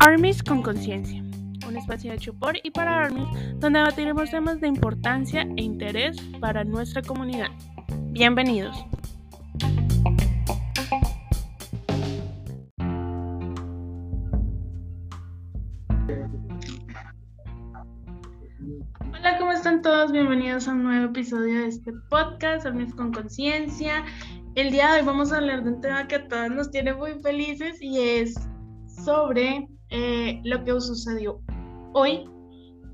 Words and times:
Armies 0.00 0.42
con 0.42 0.62
conciencia, 0.62 1.22
un 1.68 1.76
espacio 1.76 2.12
hecho 2.12 2.34
por 2.34 2.56
y 2.62 2.70
para 2.70 3.04
Armies 3.04 3.28
donde 3.60 3.78
debatiremos 3.78 4.30
temas 4.30 4.60
de 4.60 4.68
importancia 4.68 5.42
e 5.56 5.62
interés 5.62 6.20
para 6.40 6.64
nuestra 6.64 7.02
comunidad. 7.02 7.48
Bienvenidos. 8.10 8.84
Hola, 19.12 19.38
¿cómo 19.38 19.52
están 19.52 19.82
todos? 19.82 20.10
Bienvenidos 20.10 20.66
a 20.66 20.72
un 20.72 20.82
nuevo 20.82 21.06
episodio 21.06 21.60
de 21.60 21.68
este 21.68 21.92
podcast, 22.10 22.66
Armies 22.66 22.92
con 22.94 23.12
conciencia. 23.12 24.04
El 24.54 24.70
día 24.70 24.92
de 24.92 25.00
hoy 25.00 25.06
vamos 25.06 25.32
a 25.32 25.38
hablar 25.38 25.64
de 25.64 25.70
un 25.70 25.80
tema 25.80 26.06
que 26.06 26.14
a 26.14 26.28
todos 26.28 26.48
nos 26.48 26.70
tiene 26.70 26.94
muy 26.94 27.14
felices 27.14 27.82
y 27.82 27.98
es 27.98 28.36
sobre 28.86 29.66
eh, 29.90 30.40
lo 30.44 30.62
que 30.62 30.80
sucedió 30.80 31.40
hoy 31.92 32.30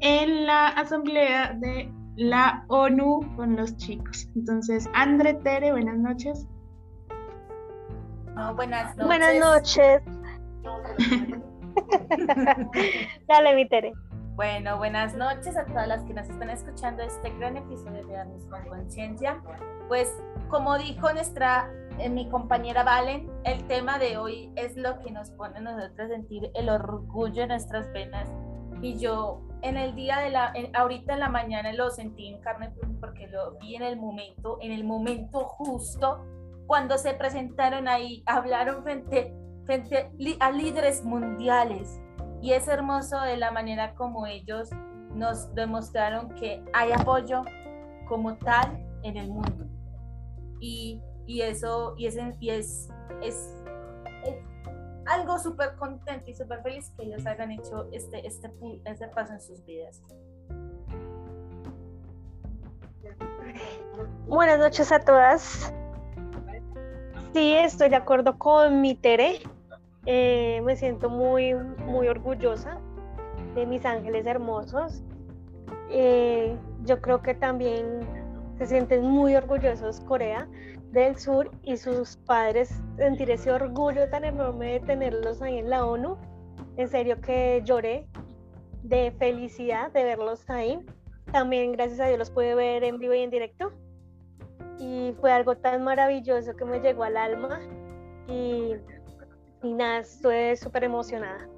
en 0.01 0.47
la 0.47 0.69
asamblea 0.69 1.53
de 1.61 1.93
la 2.17 2.65
ONU 2.69 3.21
con 3.37 3.57
los 3.57 3.77
chicos. 3.77 4.27
Entonces, 4.35 4.89
André 4.95 5.35
Tere, 5.35 5.73
buenas 5.73 5.99
noches. 5.99 6.49
buenas 8.57 8.97
noches. 8.97 9.07
Buenas 9.07 9.35
noches. 9.43 10.03
Dale, 13.29 13.55
mi 13.55 13.69
Tere. 13.69 13.93
Bueno, 14.41 14.79
buenas 14.79 15.15
noches 15.15 15.55
a 15.55 15.67
todas 15.67 15.87
las 15.87 16.03
que 16.05 16.15
nos 16.15 16.27
están 16.27 16.49
escuchando 16.49 17.03
este 17.03 17.29
gran 17.37 17.59
episodio 17.59 18.07
de 18.07 18.15
Darnos 18.15 18.47
con 18.47 18.67
Conciencia. 18.71 19.43
Pues, 19.87 20.11
como 20.49 20.79
dijo 20.79 21.13
nuestra, 21.13 21.71
eh, 21.99 22.09
mi 22.09 22.27
compañera 22.27 22.83
Valen, 22.83 23.31
el 23.45 23.63
tema 23.67 23.99
de 23.99 24.17
hoy 24.17 24.51
es 24.57 24.79
lo 24.79 24.99
que 25.01 25.11
nos 25.11 25.31
pone 25.33 25.59
a 25.59 25.61
nosotros 25.61 26.09
sentir 26.09 26.51
el 26.55 26.71
orgullo 26.71 27.43
en 27.43 27.49
nuestras 27.49 27.93
venas. 27.93 28.31
Y 28.81 28.97
yo, 28.97 29.43
en 29.61 29.77
el 29.77 29.95
día 29.95 30.21
de 30.21 30.31
la, 30.31 30.55
ahorita 30.73 31.13
en 31.13 31.21
la 31.21 31.29
mañana 31.29 31.75
lo 31.75 31.91
sentí 31.91 32.29
en 32.29 32.41
carne 32.41 32.73
porque 32.99 33.27
lo 33.27 33.59
vi 33.59 33.77
en 33.77 33.83
el 33.83 33.99
momento, 33.99 34.57
en 34.63 34.73
el 34.73 34.85
momento 34.85 35.45
justo, 35.49 36.25
cuando 36.67 36.97
se 36.97 37.13
presentaron 37.13 37.89
ahí, 37.89 38.23
hablaron 38.25 38.85
frente, 38.85 39.35
frente 39.67 40.11
a 40.41 40.51
líderes 40.51 41.05
mundiales 41.05 42.01
y 42.43 42.53
es 42.53 42.69
hermoso 42.69 43.21
de 43.21 43.37
la 43.37 43.51
manera 43.51 43.95
como 43.95 44.27
ellos 44.27 44.71
nos 45.15 45.55
demostraron 45.55 46.35
que 46.37 46.63
hay 46.73 46.93
apoyo 46.93 47.43
como 48.09 48.37
tal 48.39 48.85
en 49.03 49.17
el 49.17 49.29
mundo. 49.29 49.67
Y, 50.59 51.03
y 51.27 51.43
eso, 51.43 51.95
y 51.97 52.07
es, 52.07 52.19
y 52.41 52.51
es, 52.51 52.89
es, 53.23 53.57
algo 55.07 55.39
súper 55.39 55.75
contento 55.77 56.31
y 56.31 56.35
súper 56.35 56.63
feliz 56.63 56.93
que 56.97 57.05
ellos 57.05 57.27
hayan 57.27 57.51
hecho 57.51 57.89
este, 57.91 58.25
este, 58.27 58.53
este 58.85 59.09
paso 59.09 59.33
en 59.33 59.41
sus 59.41 59.65
vidas. 59.65 60.03
Buenas 64.29 64.59
noches 64.61 64.93
a 64.93 65.01
todas. 65.01 65.75
Sí, 67.35 67.55
estoy 67.55 67.89
de 67.89 67.97
acuerdo 67.97 68.39
con 68.39 68.81
mi 68.81 68.95
Tere. 68.95 69.41
Eh, 70.07 70.61
me 70.65 70.77
siento 70.77 71.11
muy, 71.11 71.55
muy 71.55 72.09
orgullosa 72.09 72.79
de 73.55 73.67
mis 73.67 73.85
ángeles 73.85 74.27
hermosos. 74.27 75.03
Eh, 75.91 76.57
yo 76.85 77.01
creo 77.01 77.21
que 77.21 77.35
también 77.35 77.85
se 78.59 78.67
sienten 78.67 79.05
muy 79.05 79.35
orgullosos 79.35 80.01
Corea 80.01 80.49
del 80.93 81.17
Sur 81.17 81.51
y 81.63 81.77
sus 81.77 82.17
padres 82.17 82.83
sentir 82.97 83.31
ese 83.31 83.53
orgullo 83.53 84.09
tan 84.09 84.25
enorme 84.25 84.73
de 84.73 84.81
tenerlos 84.81 85.43
ahí 85.43 85.59
en 85.59 85.71
la 85.71 85.85
ONU. 85.85 86.17
En 86.77 86.89
serio 86.89 87.21
que 87.21 87.63
lloré 87.65 88.07
de 88.83 89.13
felicidad 89.19 89.91
de 89.93 90.05
verlos 90.05 90.49
ahí. 90.49 90.81
También 91.33 91.73
gracias 91.73 92.01
a 92.01 92.07
Dios 92.07 92.19
los 92.19 92.31
pude 92.31 92.55
ver 92.55 92.85
en 92.85 92.99
vivo 92.99 93.15
y 93.15 93.21
en 93.21 93.31
directo. 93.31 93.73
Y 94.79 95.15
fue 95.21 95.31
algo 95.33 95.57
tan 95.57 95.85
maravilloso 95.85 96.57
que 96.57 96.65
me 96.65 96.81
llegó 96.81 97.05
al 97.05 97.17
alma. 97.17 97.61
Y 98.29 98.75
y 99.63 99.73
nada, 99.73 100.01
estoy 100.01 100.57
súper 100.57 100.85
emocionada. 100.85 101.49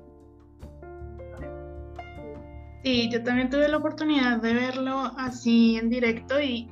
Sí, 2.83 3.09
yo 3.11 3.23
también 3.23 3.49
tuve 3.49 3.69
la 3.69 3.77
oportunidad 3.77 4.41
de 4.43 4.55
verlo 4.55 5.13
así 5.17 5.77
en 5.77 5.89
directo 5.89 6.41
y, 6.41 6.69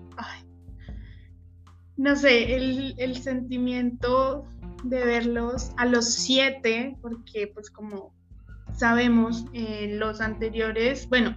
no 1.96 2.16
sé, 2.16 2.56
el, 2.56 3.16
sentimiento 3.16 4.44
de 4.82 5.04
verlos 5.04 5.72
a 5.76 5.86
los 5.86 6.12
siete, 6.12 6.96
porque 7.00 7.46
pues 7.54 7.70
como 7.70 8.12
sabemos, 8.72 9.44
eh, 9.52 9.94
los 9.98 10.20
anteriores, 10.20 11.08
bueno, 11.08 11.36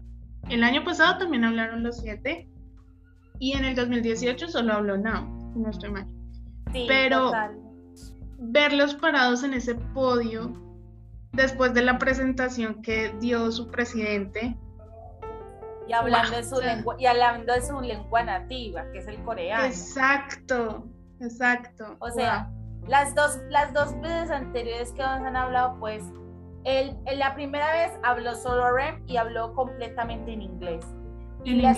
el 0.49 0.63
año 0.63 0.83
pasado 0.83 1.19
también 1.19 1.43
hablaron 1.43 1.83
los 1.83 1.97
siete 1.97 2.49
y 3.39 3.53
en 3.53 3.65
el 3.65 3.75
2018 3.75 4.47
solo 4.47 4.73
habló 4.73 4.97
Now, 4.97 5.53
no 5.55 5.69
estoy 5.69 5.91
mal. 5.91 6.07
Sí, 6.71 6.85
Pero 6.87 7.31
verlos 8.37 8.95
parados 8.95 9.43
en 9.43 9.53
ese 9.53 9.75
podio 9.75 10.53
después 11.33 11.73
de 11.73 11.81
la 11.81 11.97
presentación 11.97 12.81
que 12.81 13.13
dio 13.19 13.51
su 13.51 13.69
presidente. 13.69 14.57
Y 15.87 15.93
hablando, 15.93 16.37
de 16.37 16.43
su 16.43 16.61
lengua, 16.61 16.95
y 16.97 17.05
hablando 17.05 17.53
de 17.53 17.61
su 17.61 17.81
lengua 17.81 18.23
nativa, 18.23 18.89
que 18.91 18.99
es 18.99 19.07
el 19.07 19.21
coreano. 19.23 19.65
Exacto, 19.65 20.87
exacto. 21.19 21.97
O 21.99 22.09
sea, 22.09 22.49
las, 22.87 23.13
dos, 23.15 23.37
las 23.49 23.73
dos 23.73 23.99
veces 23.99 24.31
anteriores 24.31 24.91
que 24.93 25.01
nos 25.01 25.21
han 25.21 25.35
hablado, 25.35 25.77
pues, 25.79 26.03
él, 26.63 26.97
la 27.15 27.35
primera 27.35 27.69
vez 27.73 27.91
habló 28.03 28.35
solo 28.35 28.71
REM 28.71 29.03
y 29.07 29.17
habló 29.17 29.53
completamente 29.53 30.31
en 30.31 30.41
inglés. 30.43 30.85
y, 31.43 31.61
la 31.61 31.75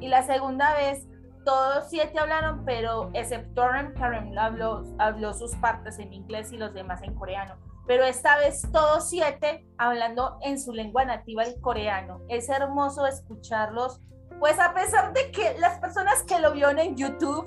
y 0.00 0.08
la 0.08 0.22
segunda 0.22 0.74
vez 0.74 1.06
todos 1.44 1.88
siete 1.90 2.18
hablaron, 2.18 2.64
pero 2.64 3.10
excepto 3.14 3.62
Karen 3.96 4.38
habló, 4.38 4.84
habló 4.98 5.32
sus 5.34 5.54
partes 5.56 5.98
en 5.98 6.12
inglés 6.12 6.52
y 6.52 6.56
los 6.56 6.74
demás 6.74 7.02
en 7.02 7.14
coreano. 7.14 7.56
Pero 7.86 8.04
esta 8.04 8.38
vez 8.38 8.62
todos 8.72 9.08
siete 9.08 9.66
hablando 9.76 10.38
en 10.42 10.60
su 10.60 10.72
lengua 10.72 11.04
nativa, 11.04 11.42
el 11.42 11.60
coreano. 11.60 12.20
Es 12.28 12.48
hermoso 12.48 13.06
escucharlos, 13.06 14.00
pues 14.38 14.58
a 14.58 14.72
pesar 14.72 15.12
de 15.12 15.30
que 15.30 15.58
las 15.58 15.78
personas 15.78 16.22
que 16.22 16.38
lo 16.38 16.52
vieron 16.52 16.78
en 16.78 16.96
YouTube 16.96 17.46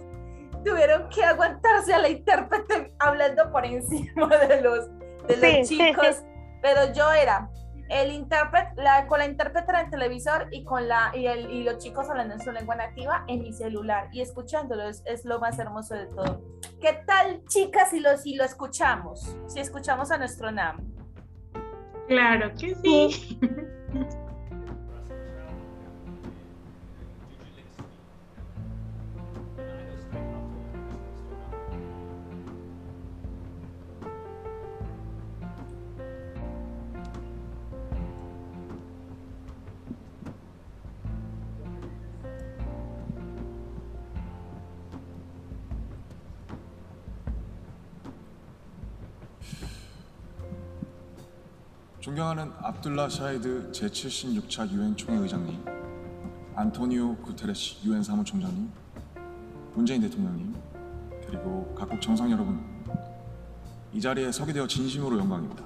tuvieron 0.64 1.08
que 1.10 1.24
aguantarse 1.24 1.94
a 1.94 2.00
la 2.00 2.10
intérprete 2.10 2.94
hablando 3.00 3.52
por 3.52 3.66
encima 3.66 4.28
de 4.48 4.62
los, 4.62 4.90
de 5.28 5.38
los 5.38 5.70
chicos, 5.70 6.24
pero 6.62 6.92
yo 6.94 7.12
era 7.12 7.50
el 7.90 8.12
intérprete, 8.12 8.82
la, 8.82 9.08
con 9.08 9.20
la 9.20 9.26
intérprete 9.26 9.72
en 9.80 9.90
televisor 9.90 10.48
y 10.52 10.64
con 10.64 10.88
la 10.88 11.12
y, 11.14 11.28
el, 11.28 11.52
y 11.52 11.64
los 11.64 11.78
chicos 11.78 12.10
hablando 12.10 12.34
en 12.34 12.42
su 12.42 12.52
lengua 12.52 12.76
nativa 12.76 13.24
en 13.28 13.42
mi 13.42 13.54
celular 13.54 14.10
y 14.12 14.22
escuchándolo 14.22 14.84
es, 14.88 15.26
lo 15.26 15.40
más 15.40 15.60
hermoso 15.60 15.96
de 15.96 16.08
todo. 16.08 16.42
¿Qué 16.82 17.04
tal, 17.06 17.44
chicas, 17.48 17.92
si 17.92 18.00
lo, 18.00 18.18
si 18.18 18.36
lo 18.36 18.44
escuchamos? 18.44 19.36
Si 19.48 19.60
escuchamos 19.60 20.12
a 20.12 20.18
nuestro 20.18 20.52
NAM. 20.52 20.94
Claro 22.08 22.52
que 22.54 22.76
sí. 22.76 23.40
존경하는 52.16 52.50
압둘라 52.62 53.10
샤이드 53.10 53.74
제76차 53.74 54.72
유엔 54.72 54.96
총회의장님, 54.96 55.66
안토니오 56.56 57.18
구테레시 57.18 57.86
유엔 57.86 58.02
사무총장님, 58.02 58.72
문재인 59.74 60.00
대통령님, 60.00 60.56
그리고 61.28 61.76
각국 61.78 62.02
정상 62.02 62.32
여러분, 62.32 62.64
이 63.92 64.00
자리에 64.00 64.32
서게 64.32 64.54
되어 64.54 64.66
진심으로 64.66 65.20
영광입니다. 65.20 65.62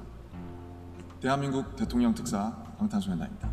대한민국 1.21 1.75
대통령 1.75 2.15
특사 2.15 2.51
방탄소년단입니다. 2.79 3.47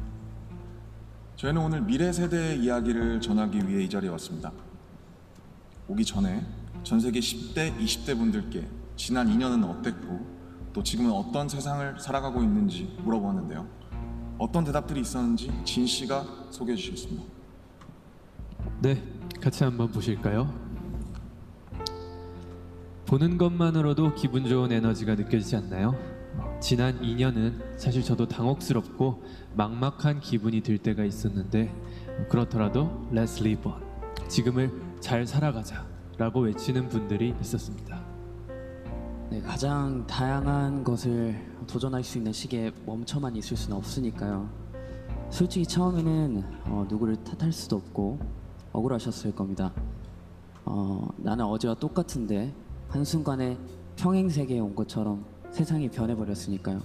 저희는 1.36 1.60
오늘 1.60 1.82
미래 1.82 2.10
세대의 2.10 2.60
이야기를 2.60 3.20
전하기 3.20 3.68
위해 3.68 3.84
이 3.84 3.90
자리에 3.90 4.08
왔습니다. 4.08 4.50
오기 5.86 6.02
전에 6.02 6.46
전 6.82 6.98
세계 6.98 7.20
10대, 7.20 7.78
20대 7.78 8.16
분들께 8.16 8.66
지난 8.96 9.28
2년은 9.28 9.68
어땠고 9.68 10.35
또 10.76 10.82
지금은 10.82 11.10
어떤 11.10 11.48
세상을 11.48 11.98
살아가고 11.98 12.42
있는지 12.42 12.94
물어보았는데요. 13.02 13.66
어떤 14.36 14.62
대답들이 14.62 15.00
있었는지 15.00 15.50
진 15.64 15.86
씨가 15.86 16.22
소개해 16.50 16.76
주시겠습니다. 16.76 17.22
네, 18.82 19.02
같이 19.40 19.64
한번 19.64 19.90
보실까요? 19.90 20.52
보는 23.06 23.38
것만으로도 23.38 24.16
기분 24.16 24.44
좋은 24.46 24.70
에너지가 24.70 25.14
느껴지지 25.14 25.56
않나요? 25.56 25.94
지난 26.60 27.00
2년은 27.00 27.78
사실 27.78 28.04
저도 28.04 28.28
당혹스럽고 28.28 29.24
막막한 29.54 30.20
기분이 30.20 30.60
들 30.60 30.76
때가 30.76 31.04
있었는데 31.04 31.74
그렇더라도 32.28 33.08
Let's 33.10 33.40
live 33.40 33.72
on 33.72 33.80
지금을 34.28 34.70
잘 35.00 35.26
살아가자라고 35.26 36.40
외치는 36.40 36.90
분들이 36.90 37.34
있었습니다. 37.40 38.15
네, 39.28 39.40
가장 39.40 40.06
다양한 40.06 40.84
것을 40.84 41.34
도전할 41.66 42.04
수 42.04 42.16
있는 42.18 42.32
시기에 42.32 42.70
멈춰만 42.86 43.34
있을 43.34 43.56
수는 43.56 43.76
없으니까요. 43.76 44.48
솔직히 45.30 45.66
처음에는 45.66 46.44
어, 46.66 46.86
누구를 46.88 47.16
탓할 47.24 47.52
수도 47.52 47.74
없고 47.74 48.20
억울하셨을 48.72 49.34
겁니다. 49.34 49.72
어, 50.64 51.08
나는 51.16 51.44
어제와 51.44 51.74
똑같은데 51.74 52.54
한순간에 52.88 53.58
평행 53.96 54.28
세계에 54.28 54.60
온 54.60 54.76
것처럼 54.76 55.24
세상이 55.50 55.88
변해버렸으니까요. 55.88 56.80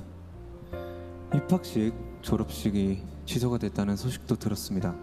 입학식, 1.36 1.94
졸업식이 2.24 3.04
취소가 3.26 3.60
됐다는 3.60 3.96
소식도 3.96 4.38
들었습니다. 4.38 4.96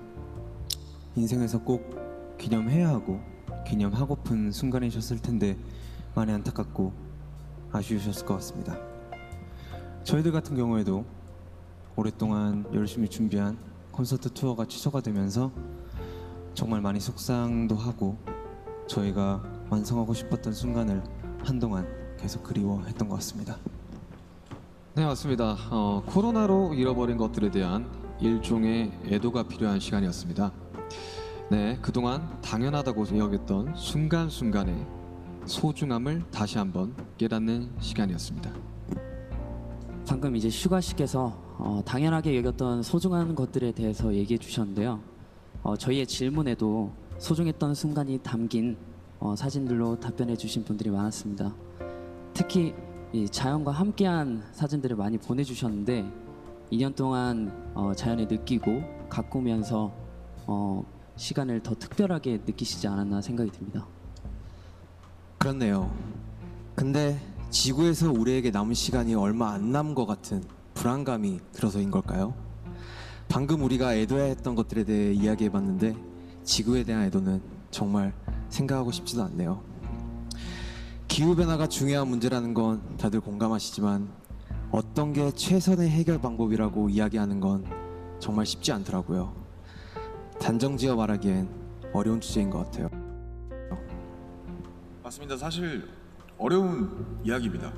인생에서 1.14 1.62
꼭 1.62 2.36
기념해야 2.36 2.88
하고 2.88 3.20
기념하고픈 3.64 4.50
순간이셨을 4.50 5.20
텐데 5.20 5.56
많이 6.16 6.32
안타깝고 6.32 7.07
아쉬우셨을 7.72 8.26
것 8.26 8.34
같습니다. 8.34 8.76
저희들 10.04 10.32
같은 10.32 10.56
경우에도 10.56 11.04
오랫동안 11.96 12.64
열심히 12.72 13.08
준비한 13.08 13.58
콘서트 13.90 14.30
투어가 14.30 14.64
취소가 14.64 15.00
되면서 15.00 15.50
정말 16.54 16.80
많이 16.80 17.00
속상도 17.00 17.74
하고 17.74 18.16
저희가 18.86 19.42
완성하고 19.70 20.14
싶었던 20.14 20.52
순간을 20.52 21.02
한동안 21.44 21.86
계속 22.18 22.42
그리워했던 22.42 23.08
것 23.08 23.16
같습니다. 23.16 23.58
네 24.94 25.04
맞습니다. 25.04 25.56
어, 25.70 26.02
코로나로 26.06 26.74
잃어버린 26.74 27.16
것들에 27.16 27.50
대한 27.50 27.88
일종의 28.20 28.92
애도가 29.06 29.44
필요한 29.44 29.78
시간이었습니다. 29.78 30.52
네 31.50 31.78
그동안 31.80 32.40
당연하다고 32.42 33.18
여겼던 33.18 33.74
순간순간의 33.76 34.97
소중함을 35.48 36.22
다시 36.30 36.58
한번 36.58 36.94
깨닫는 37.16 37.70
시간이었습니다. 37.80 38.52
방금 40.06 40.36
이제 40.36 40.48
슈가 40.48 40.80
씨께서 40.80 41.36
어, 41.58 41.82
당연하게 41.84 42.36
여겼던 42.36 42.82
소중한 42.82 43.34
것들에 43.34 43.72
대해서 43.72 44.14
얘기해 44.14 44.38
주셨는데요. 44.38 45.00
어, 45.62 45.76
저희의 45.76 46.06
질문에도 46.06 46.92
소중했던 47.18 47.74
순간이 47.74 48.18
담긴 48.18 48.76
어, 49.18 49.34
사진들로 49.34 49.98
답변해 49.98 50.36
주신 50.36 50.64
분들이 50.64 50.90
많았습니다. 50.90 51.52
특히 52.32 52.74
이 53.12 53.28
자연과 53.28 53.72
함께한 53.72 54.44
사진들을 54.52 54.96
많이 54.96 55.18
보내주셨는데 55.18 56.08
2년 56.70 56.94
동안 56.94 57.72
어, 57.74 57.92
자연을 57.94 58.28
느끼고 58.28 58.82
가꾸면서 59.08 59.92
어, 60.46 60.84
시간을 61.16 61.62
더 61.62 61.74
특별하게 61.74 62.42
느끼시지 62.46 62.86
않았나 62.86 63.20
생각이 63.20 63.50
듭니다. 63.50 63.86
그렇네요. 65.38 65.90
근데 66.74 67.20
지구에서 67.50 68.10
우리에게 68.10 68.50
남은 68.50 68.74
시간이 68.74 69.14
얼마 69.14 69.52
안 69.52 69.70
남은 69.70 69.94
것 69.94 70.04
같은 70.04 70.42
불안감이 70.74 71.40
들어서인 71.52 71.90
걸까요? 71.90 72.34
방금 73.28 73.62
우리가 73.62 73.94
애도해야 73.94 74.24
했던 74.24 74.54
것들에 74.54 74.84
대해 74.84 75.12
이야기해 75.12 75.50
봤는데 75.50 75.96
지구에 76.42 76.82
대한 76.82 77.04
애도는 77.04 77.40
정말 77.70 78.12
생각하고 78.48 78.90
싶지도 78.90 79.22
않네요. 79.24 79.62
기후변화가 81.06 81.68
중요한 81.68 82.08
문제라는 82.08 82.54
건 82.54 82.96
다들 82.96 83.20
공감하시지만 83.20 84.08
어떤 84.70 85.12
게 85.12 85.30
최선의 85.30 85.88
해결 85.88 86.20
방법이라고 86.20 86.88
이야기하는 86.88 87.40
건 87.40 87.64
정말 88.18 88.44
쉽지 88.44 88.72
않더라고요. 88.72 89.32
단정지어 90.40 90.96
말하기엔 90.96 91.48
어려운 91.92 92.20
주제인 92.20 92.50
것 92.50 92.58
같아요. 92.64 92.88
맞습니다. 95.08 95.38
사실 95.38 95.88
어려운 96.36 97.20
이야기입니다. 97.24 97.72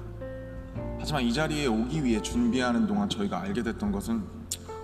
하지만 0.99 1.23
이 1.23 1.33
자리에 1.33 1.67
오기 1.67 2.03
위해 2.03 2.21
준비하는 2.21 2.89
동안 2.89 3.09
저희가 3.09 3.41
알게 3.41 3.63
됐던 3.63 3.93
것은 3.93 4.25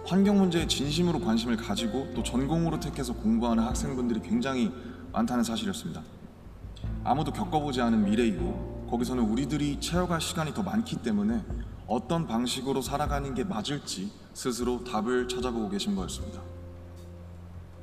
환경 0.04 0.38
문제에 0.38 0.68
진심으로 0.68 1.18
관심을 1.20 1.56
가지고 1.56 2.12
또 2.14 2.22
전공으로 2.22 2.78
택해서 2.78 3.14
공부하는 3.14 3.64
학생분들이 3.64 4.20
굉장히 4.20 4.72
많다는 5.12 5.42
사실이었습니다. 5.42 6.02
아무도 7.02 7.32
겪어보지 7.32 7.80
않은 7.80 8.04
미래이고 8.04 8.86
거기서는 8.90 9.24
우리들이 9.24 9.80
채워갈 9.80 10.20
시간이 10.20 10.54
더 10.54 10.62
많기 10.62 10.96
때문에 10.96 11.44
어떤 11.88 12.28
방식으로 12.28 12.80
살아가는 12.80 13.34
게 13.34 13.42
맞을지 13.42 14.12
스스로 14.34 14.84
답을 14.84 15.26
찾아보고 15.26 15.68
계신 15.68 15.96
거였습니다. 15.96 16.40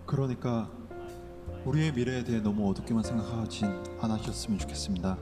그러니까 0.06 0.70
우리의 1.66 1.94
미래에 1.94 2.24
대해 2.24 2.42
너무 2.42 2.70
어둡게만 2.70 3.04
생각하진 3.04 3.68
않으셨으면 4.00 4.60
좋겠습니다. 4.60 5.18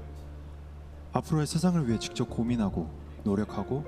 앞으로의 1.13 1.45
세상을 1.45 1.87
위해 1.87 1.99
직접 1.99 2.29
고민하고 2.29 2.89
노력하고 3.23 3.85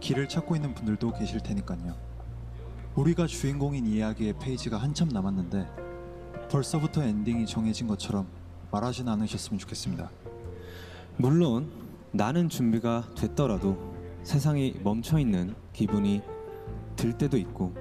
길을 0.00 0.28
찾고 0.28 0.56
있는 0.56 0.74
분들도 0.74 1.12
계실 1.12 1.40
테니까요. 1.40 1.96
우리가 2.94 3.26
주인공인 3.26 3.86
이야기의 3.86 4.34
페이지가 4.38 4.76
한참 4.78 5.08
남았는데 5.08 5.68
벌써부터 6.50 7.02
엔딩이 7.02 7.46
정해진 7.46 7.86
것처럼 7.86 8.26
말하진 8.70 9.08
않으셨으면 9.08 9.58
좋겠습니다. 9.58 10.10
물론 11.16 11.70
나는 12.12 12.48
준비가 12.48 13.08
됐더라도 13.16 13.94
세상이 14.22 14.80
멈춰 14.82 15.18
있는 15.18 15.54
기분이 15.72 16.22
들 16.96 17.16
때도 17.16 17.36
있고 17.36 17.74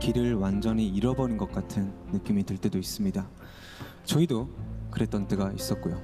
길을 0.00 0.34
완전히 0.34 0.88
잃어버린 0.88 1.36
것 1.36 1.50
같은 1.50 1.92
느낌이 2.12 2.44
들 2.44 2.56
때도 2.58 2.78
있습니다. 2.78 3.26
저희도 4.04 4.48
그랬던 4.90 5.28
때가 5.28 5.52
있었고요. 5.52 6.00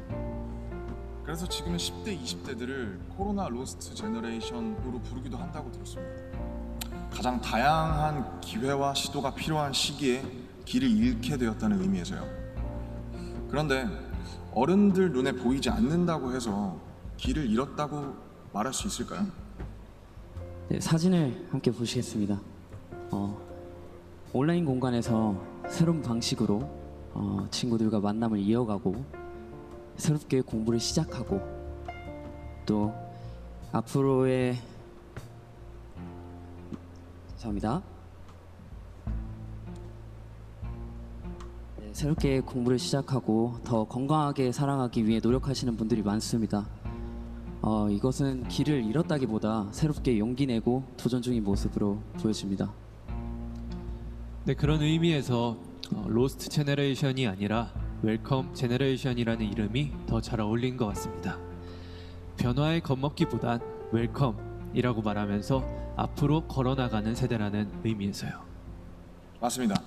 그래서 1.24 1.48
지금은 1.48 1.78
10대, 1.78 2.20
20대들을 2.22 2.98
코로나 3.16 3.48
로스트 3.48 3.94
제너레이션으로 3.94 5.00
부르기도 5.00 5.38
한다고 5.38 5.70
들었습니다. 5.72 6.22
가장 7.10 7.40
다양한 7.40 8.40
기회와 8.40 8.92
시도가 8.94 9.34
필요한 9.34 9.72
시기에 9.72 10.22
길을 10.64 10.90
잃게 10.90 11.36
되었다는 11.36 11.80
의미에서요. 11.80 12.24
그런데 13.48 13.86
어른들 14.52 15.12
눈에 15.12 15.32
보이지 15.32 15.70
않는다고 15.70 16.34
해서 16.34 16.78
길을 17.16 17.48
잃었다고 17.48 18.14
말할 18.52 18.72
수 18.72 18.86
있을까요? 18.86 19.26
네, 20.68 20.80
사진을 20.80 21.48
함께 21.50 21.70
보시겠습니다. 21.70 22.40
어, 23.10 23.43
온라인 24.36 24.64
공간에서 24.64 25.40
새로운 25.68 26.02
방식으로 26.02 26.68
어, 27.12 27.46
친구들과 27.52 28.00
만남을 28.00 28.40
이어가고 28.40 28.96
새롭게 29.96 30.40
공부를 30.40 30.80
시작하고 30.80 31.40
또 32.66 32.92
앞으로의 33.70 34.56
죄송합니다. 37.36 37.80
네, 41.78 41.90
새롭게 41.92 42.40
공부를 42.40 42.80
시작하고 42.80 43.58
더 43.62 43.84
건강하게 43.84 44.50
살아가기 44.50 45.06
위해 45.06 45.20
노력하시는 45.22 45.76
분들이 45.76 46.02
많습니다. 46.02 46.66
어, 47.62 47.88
이것은 47.88 48.48
길을 48.48 48.84
잃었다기보다 48.84 49.68
새롭게 49.70 50.18
용기 50.18 50.44
내고 50.46 50.82
도전 50.96 51.22
중인 51.22 51.44
모습으로 51.44 52.00
보여집니다. 52.20 52.72
네, 54.46 54.54
그런 54.54 54.82
의미에서 54.82 55.56
어, 55.94 56.04
로스트 56.06 56.48
제너레이션이 56.50 57.26
아니라 57.26 57.72
웰컴 58.02 58.52
제너레이션이라는 58.54 59.46
이름이 59.52 59.92
더 60.06 60.20
잘 60.20 60.40
어울린 60.40 60.76
것 60.76 60.86
같습니다. 60.88 61.38
변화에 62.36 62.80
겁먹기보단 62.80 63.60
웰컴이라고 63.92 65.00
말하면서 65.02 65.64
앞으로 65.96 66.46
걸어나가는 66.46 67.14
세대라는 67.14 67.70
의미에서요. 67.84 68.32
맞습니다. 69.40 69.80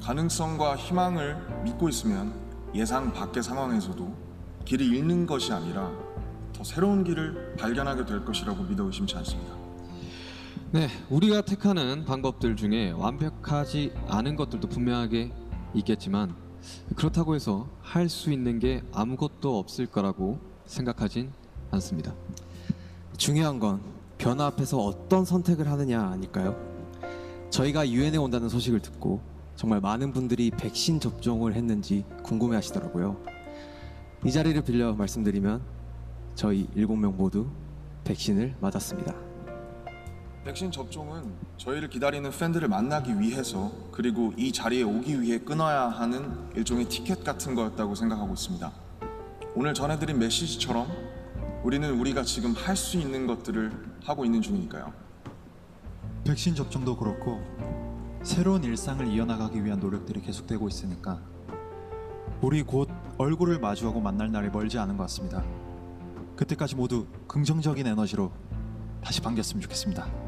가능성과 0.00 0.76
희망을 0.76 1.36
믿고 1.64 1.88
있으면 1.88 2.34
예상 2.74 3.12
밖의 3.12 3.42
상황에서도 3.42 4.16
길을 4.64 4.94
잃는 4.94 5.26
것이 5.26 5.52
아니라 5.52 5.90
더 6.52 6.62
새로운 6.62 7.02
길을 7.02 7.56
발견하게 7.58 8.04
될 8.04 8.24
것이라고 8.24 8.62
믿어 8.64 8.84
의심치 8.84 9.16
않습니다. 9.16 9.63
네, 10.74 10.88
우리가 11.08 11.42
택하는 11.42 12.04
방법들 12.04 12.56
중에 12.56 12.90
완벽하지 12.90 13.92
않은 14.08 14.34
것들도 14.34 14.66
분명하게 14.68 15.30
있겠지만 15.72 16.34
그렇다고 16.96 17.36
해서 17.36 17.68
할 17.80 18.08
수 18.08 18.32
있는 18.32 18.58
게 18.58 18.82
아무것도 18.90 19.56
없을 19.56 19.86
거라고 19.86 20.40
생각하진 20.66 21.30
않습니다. 21.70 22.12
중요한 23.16 23.60
건 23.60 23.82
변화 24.18 24.46
앞에서 24.46 24.78
어떤 24.78 25.24
선택을 25.24 25.70
하느냐 25.70 26.08
아닐까요? 26.08 26.56
저희가 27.50 27.88
유엔에 27.88 28.16
온다는 28.16 28.48
소식을 28.48 28.80
듣고 28.80 29.20
정말 29.54 29.80
많은 29.80 30.12
분들이 30.12 30.50
백신 30.50 30.98
접종을 30.98 31.54
했는지 31.54 32.04
궁금해 32.24 32.56
하시더라고요. 32.56 33.16
이 34.24 34.32
자리를 34.32 34.60
빌려 34.62 34.92
말씀드리면 34.92 35.62
저희 36.34 36.66
7명 36.74 37.14
모두 37.14 37.46
백신을 38.02 38.56
맞았습니다. 38.60 39.33
백신 40.44 40.70
접종은 40.70 41.32
저희를 41.56 41.88
기다리는 41.88 42.30
팬들을 42.30 42.68
만나기 42.68 43.18
위해서 43.18 43.72
그리고 43.90 44.34
이 44.36 44.52
자리에 44.52 44.82
오기 44.82 45.22
위해 45.22 45.38
끊어야 45.38 45.88
하는 45.88 46.50
일종의 46.54 46.86
티켓 46.86 47.24
같은 47.24 47.54
거였다고 47.54 47.94
생각하고 47.94 48.34
있습니다. 48.34 48.70
오늘 49.54 49.72
전해드린 49.72 50.18
메시지처럼 50.18 50.86
우리는 51.62 51.90
우리가 51.98 52.24
지금 52.24 52.52
할 52.52 52.76
수 52.76 52.98
있는 52.98 53.26
것들을 53.26 53.72
하고 54.04 54.26
있는 54.26 54.42
중이니까요. 54.42 54.92
백신 56.24 56.54
접종도 56.54 56.98
그렇고 56.98 57.40
새로운 58.22 58.64
일상을 58.64 59.06
이어나가기 59.06 59.64
위한 59.64 59.80
노력들이 59.80 60.20
계속되고 60.20 60.68
있으니까 60.68 61.20
우리 62.42 62.62
곧 62.62 62.90
얼굴을 63.16 63.60
마주하고 63.60 64.00
만날 64.00 64.30
날이 64.30 64.50
멀지 64.50 64.78
않은 64.78 64.98
것 64.98 65.04
같습니다. 65.04 65.42
그때까지 66.36 66.76
모두 66.76 67.06
긍정적인 67.28 67.86
에너지로 67.86 68.30
다시 69.02 69.22
반겼으면 69.22 69.62
좋겠습니다. 69.62 70.23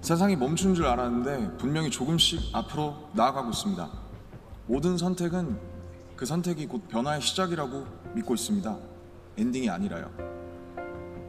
세상이 0.00 0.36
멈춘 0.36 0.74
줄 0.74 0.86
알았는데 0.86 1.56
분명히 1.58 1.90
조금씩 1.90 2.40
앞으로 2.52 3.10
나아가고 3.14 3.50
있습니다. 3.50 3.90
모든 4.66 4.96
선택은 4.96 5.58
그 6.16 6.24
선택이 6.24 6.66
곧 6.66 6.88
변화의 6.88 7.20
시작이라고 7.20 7.86
믿고 8.14 8.34
있습니다. 8.34 8.76
엔딩이 9.36 9.68
아니라요. 9.68 10.10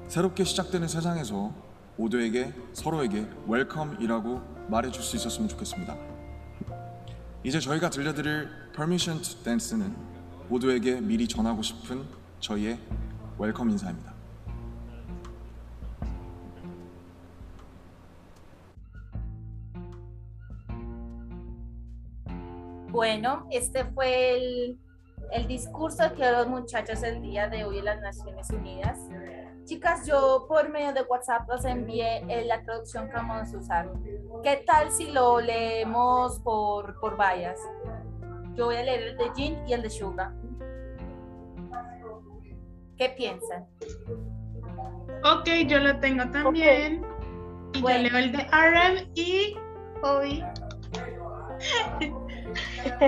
새롭게 0.08 0.44
시작되는 0.44 0.88
세상에서 0.88 1.54
모두에게 1.98 2.54
서로에게 2.74 3.28
웰컴이라고 3.48 4.42
말해줄 4.70 5.04
수 5.04 5.16
있었으면 5.16 5.50
좋겠습니다. 5.50 5.96
이제 7.44 7.60
저희가 7.60 7.90
들려드릴 7.90 8.50
Permission 8.74 9.22
to 9.22 9.44
Dance는 9.44 9.96
모두에게 10.48 11.02
미리 11.02 11.28
전하고 11.28 11.62
싶은 11.62 12.04
저희의 12.40 12.80
웰컴 13.38 13.70
인사입니다. 13.72 14.19
Bueno, 23.00 23.48
este 23.50 23.86
fue 23.86 24.36
el, 24.36 24.78
el 25.32 25.48
discurso 25.48 26.04
que 26.18 26.32
los 26.32 26.50
muchachos 26.50 27.02
el 27.02 27.22
día 27.22 27.48
de 27.48 27.64
hoy 27.64 27.78
en 27.78 27.86
las 27.86 28.02
Naciones 28.02 28.50
Unidas. 28.50 29.00
Chicas, 29.64 30.06
yo 30.06 30.44
por 30.50 30.68
medio 30.68 30.92
de 30.92 31.04
WhatsApp 31.04 31.50
os 31.50 31.64
envié 31.64 32.18
eh, 32.28 32.44
la 32.44 32.62
traducción 32.62 33.08
que 33.08 33.14
vamos 33.14 33.54
a 33.54 33.58
usar. 33.58 33.90
¿Qué 34.44 34.66
tal 34.68 34.92
si 34.92 35.12
lo 35.12 35.40
leemos 35.40 36.42
por, 36.42 37.00
por 37.00 37.16
vallas? 37.18 37.58
Yo 38.56 38.66
voy 38.66 38.76
a 38.76 38.84
leer 38.84 39.02
el 39.04 39.18
de 39.18 39.32
Jin 39.34 39.58
y 39.66 39.72
el 39.72 39.82
de 39.82 39.90
Suga. 39.92 40.34
¿Qué 42.98 43.12
piensan? 43.16 43.66
Ok, 45.24 45.48
yo 45.68 45.80
lo 45.80 45.98
tengo 46.02 46.30
también. 46.32 47.02
Y 47.76 47.82
Bueno. 47.82 48.10
yo 48.10 48.10
leo 48.10 48.18
el 48.18 48.32
de 48.34 48.44
RM 48.44 49.10
y 49.16 49.56
hoy. 50.04 50.44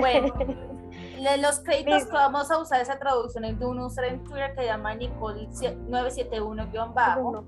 Bueno, 0.00 0.34
los 1.40 1.60
créditos 1.60 2.06
que 2.06 2.12
vamos 2.12 2.50
a 2.50 2.58
usar 2.58 2.80
esa 2.80 2.98
traducción 2.98 3.44
es 3.44 3.58
de 3.58 3.66
un 3.66 3.78
user 3.80 4.04
en 4.04 4.24
Twitter 4.24 4.54
que 4.54 4.62
se 4.62 4.66
llama 4.66 4.94
Nicole971-bajo 4.94 7.44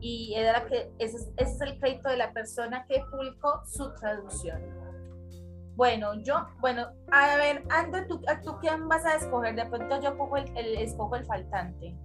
y 0.00 0.34
de 0.36 0.52
la 0.52 0.64
que, 0.66 0.92
ese, 0.98 1.16
es, 1.16 1.30
ese 1.36 1.54
es 1.54 1.60
el 1.60 1.78
crédito 1.78 2.08
de 2.08 2.16
la 2.16 2.32
persona 2.32 2.84
que 2.88 3.02
publicó 3.10 3.62
su 3.66 3.92
traducción. 3.94 4.60
Bueno, 5.74 6.14
yo, 6.22 6.46
bueno, 6.60 6.86
a 7.10 7.36
ver, 7.36 7.64
Andrew, 7.70 8.06
¿tú, 8.06 8.20
¿tú 8.44 8.58
quién 8.60 8.88
vas 8.88 9.04
a 9.06 9.14
escoger? 9.16 9.54
De 9.54 9.64
pronto 9.66 10.00
yo 10.02 10.16
cojo 10.18 10.36
el, 10.36 10.54
el- 10.56 10.76
escojo 10.78 11.16
el 11.16 11.24
faltante. 11.24 11.96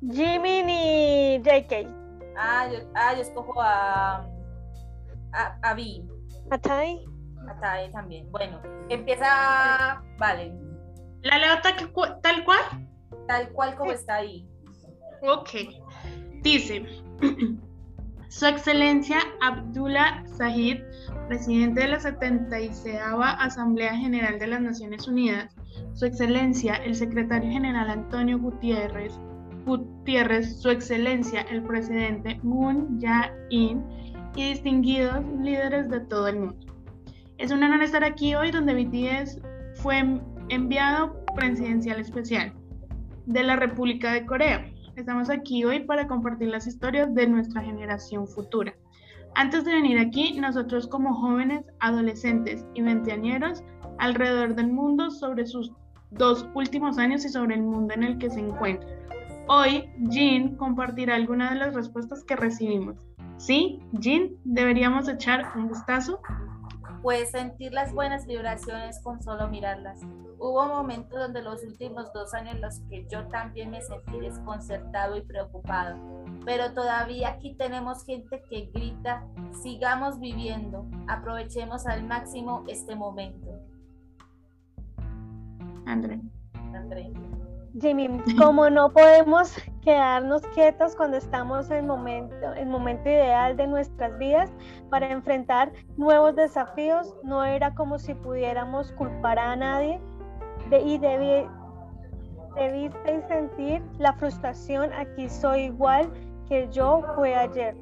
Jimin 0.00 0.68
y 0.68 1.38
JK. 1.42 1.88
Ah, 2.36 2.68
yo, 2.70 2.78
ah, 2.94 3.14
yo 3.14 3.22
escojo 3.22 3.60
a, 3.60 4.16
a, 5.32 5.58
a 5.62 5.70
Atai. 6.50 6.50
a 6.50 6.54
También. 7.92 8.30
Bueno, 8.30 8.60
empieza, 8.88 10.02
vale, 10.18 10.52
¿La 11.22 11.38
leo 11.38 11.60
tal, 11.62 11.92
cu- 11.92 12.20
tal 12.22 12.44
cual? 12.44 12.60
tal 13.26 13.48
cual 13.50 13.74
como 13.76 13.92
está 13.92 14.16
ahí. 14.16 14.48
Ok. 15.22 15.50
Dice, 16.42 16.86
Su 18.28 18.46
Excelencia 18.46 19.18
Abdullah 19.42 20.22
Zahid, 20.36 20.82
presidente 21.28 21.80
de 21.82 21.88
la 21.88 22.00
76 22.00 22.98
Asamblea 23.38 23.96
General 23.96 24.38
de 24.38 24.46
las 24.46 24.60
Naciones 24.60 25.08
Unidas, 25.08 25.54
Su 25.94 26.06
Excelencia 26.06 26.74
el 26.76 26.94
Secretario 26.94 27.50
General 27.50 27.90
Antonio 27.90 28.38
Gutiérrez, 28.38 29.18
Gutiérrez, 29.66 30.60
Su 30.60 30.70
Excelencia 30.70 31.40
el 31.42 31.62
Presidente 31.62 32.38
Moon 32.42 33.00
Jae-in 33.00 33.82
y 34.36 34.50
distinguidos 34.50 35.24
líderes 35.40 35.88
de 35.90 36.00
todo 36.00 36.28
el 36.28 36.38
mundo. 36.38 36.66
Es 37.38 37.52
un 37.52 37.62
honor 37.62 37.82
estar 37.82 38.02
aquí 38.02 38.34
hoy 38.34 38.50
donde 38.50 38.74
BTS 38.74 39.40
fue 39.74 40.02
enviado 40.48 41.24
presidencial 41.36 42.00
especial 42.00 42.52
de 43.26 43.44
la 43.44 43.54
República 43.54 44.12
de 44.12 44.26
Corea. 44.26 44.68
Estamos 44.96 45.30
aquí 45.30 45.64
hoy 45.64 45.84
para 45.84 46.08
compartir 46.08 46.48
las 46.48 46.66
historias 46.66 47.14
de 47.14 47.28
nuestra 47.28 47.62
generación 47.62 48.26
futura. 48.26 48.74
Antes 49.36 49.64
de 49.64 49.72
venir 49.72 50.00
aquí, 50.00 50.36
nosotros 50.40 50.88
como 50.88 51.14
jóvenes, 51.14 51.64
adolescentes 51.78 52.66
y 52.74 52.82
veinteañeros 52.82 53.62
alrededor 53.98 54.56
del 54.56 54.72
mundo 54.72 55.12
sobre 55.12 55.46
sus 55.46 55.70
dos 56.10 56.44
últimos 56.54 56.98
años 56.98 57.24
y 57.24 57.28
sobre 57.28 57.54
el 57.54 57.62
mundo 57.62 57.94
en 57.94 58.02
el 58.02 58.18
que 58.18 58.30
se 58.30 58.40
encuentra. 58.40 58.88
Hoy, 59.46 59.88
Jean 60.08 60.56
compartirá 60.56 61.14
algunas 61.14 61.52
de 61.52 61.58
las 61.60 61.74
respuestas 61.74 62.24
que 62.24 62.34
recibimos. 62.34 62.96
¿Sí, 63.36 63.78
Jean? 63.92 64.30
¿Deberíamos 64.42 65.08
echar 65.08 65.52
un 65.54 65.68
vistazo? 65.68 66.20
Puedes 67.02 67.30
sentir 67.30 67.72
las 67.72 67.92
buenas 67.92 68.26
vibraciones 68.26 69.00
con 69.02 69.22
solo 69.22 69.48
mirarlas. 69.48 70.00
Hubo 70.38 70.66
momentos 70.66 71.18
donde 71.18 71.42
los 71.42 71.62
últimos 71.62 72.12
dos 72.12 72.34
años 72.34 72.56
en 72.56 72.60
los 72.60 72.80
que 72.90 73.06
yo 73.08 73.26
también 73.28 73.70
me 73.70 73.80
sentí 73.82 74.18
desconcertado 74.20 75.16
y 75.16 75.22
preocupado. 75.22 75.96
Pero 76.44 76.72
todavía 76.72 77.28
aquí 77.30 77.54
tenemos 77.54 78.04
gente 78.04 78.42
que 78.48 78.70
grita, 78.72 79.24
sigamos 79.62 80.18
viviendo, 80.18 80.86
aprovechemos 81.08 81.86
al 81.86 82.04
máximo 82.04 82.64
este 82.68 82.96
momento. 82.96 83.48
André. 85.86 86.20
André. 86.74 87.12
Jimmy, 87.80 88.08
como 88.36 88.68
no 88.70 88.90
podemos 88.92 89.54
quedarnos 89.88 90.42
quietos 90.48 90.94
cuando 90.94 91.16
estamos 91.16 91.70
en 91.70 91.86
momento, 91.86 92.52
el 92.52 92.68
momento 92.68 93.08
ideal 93.08 93.56
de 93.56 93.66
nuestras 93.66 94.18
vidas 94.18 94.52
para 94.90 95.10
enfrentar 95.10 95.72
nuevos 95.96 96.36
desafíos, 96.36 97.16
no 97.22 97.42
era 97.42 97.74
como 97.74 97.98
si 97.98 98.12
pudiéramos 98.12 98.92
culpar 98.92 99.38
a 99.38 99.56
nadie 99.56 99.98
de, 100.68 100.80
y 100.82 100.98
debí, 100.98 101.48
debisteis 102.54 103.24
sentir 103.28 103.82
la 103.98 104.12
frustración, 104.12 104.92
aquí 104.92 105.26
soy 105.30 105.60
igual 105.62 106.12
que 106.50 106.68
yo 106.70 107.02
fue 107.14 107.34
ayer. 107.34 107.74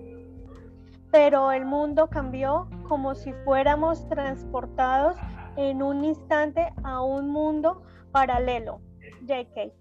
Pero 1.10 1.50
el 1.50 1.64
mundo 1.64 2.06
cambió 2.06 2.68
como 2.86 3.16
si 3.16 3.32
fuéramos 3.44 4.08
transportados 4.08 5.16
en 5.56 5.82
un 5.82 6.04
instante 6.04 6.72
a 6.84 7.02
un 7.02 7.30
mundo 7.30 7.82
paralelo. 8.12 8.80
JK. 9.22 9.72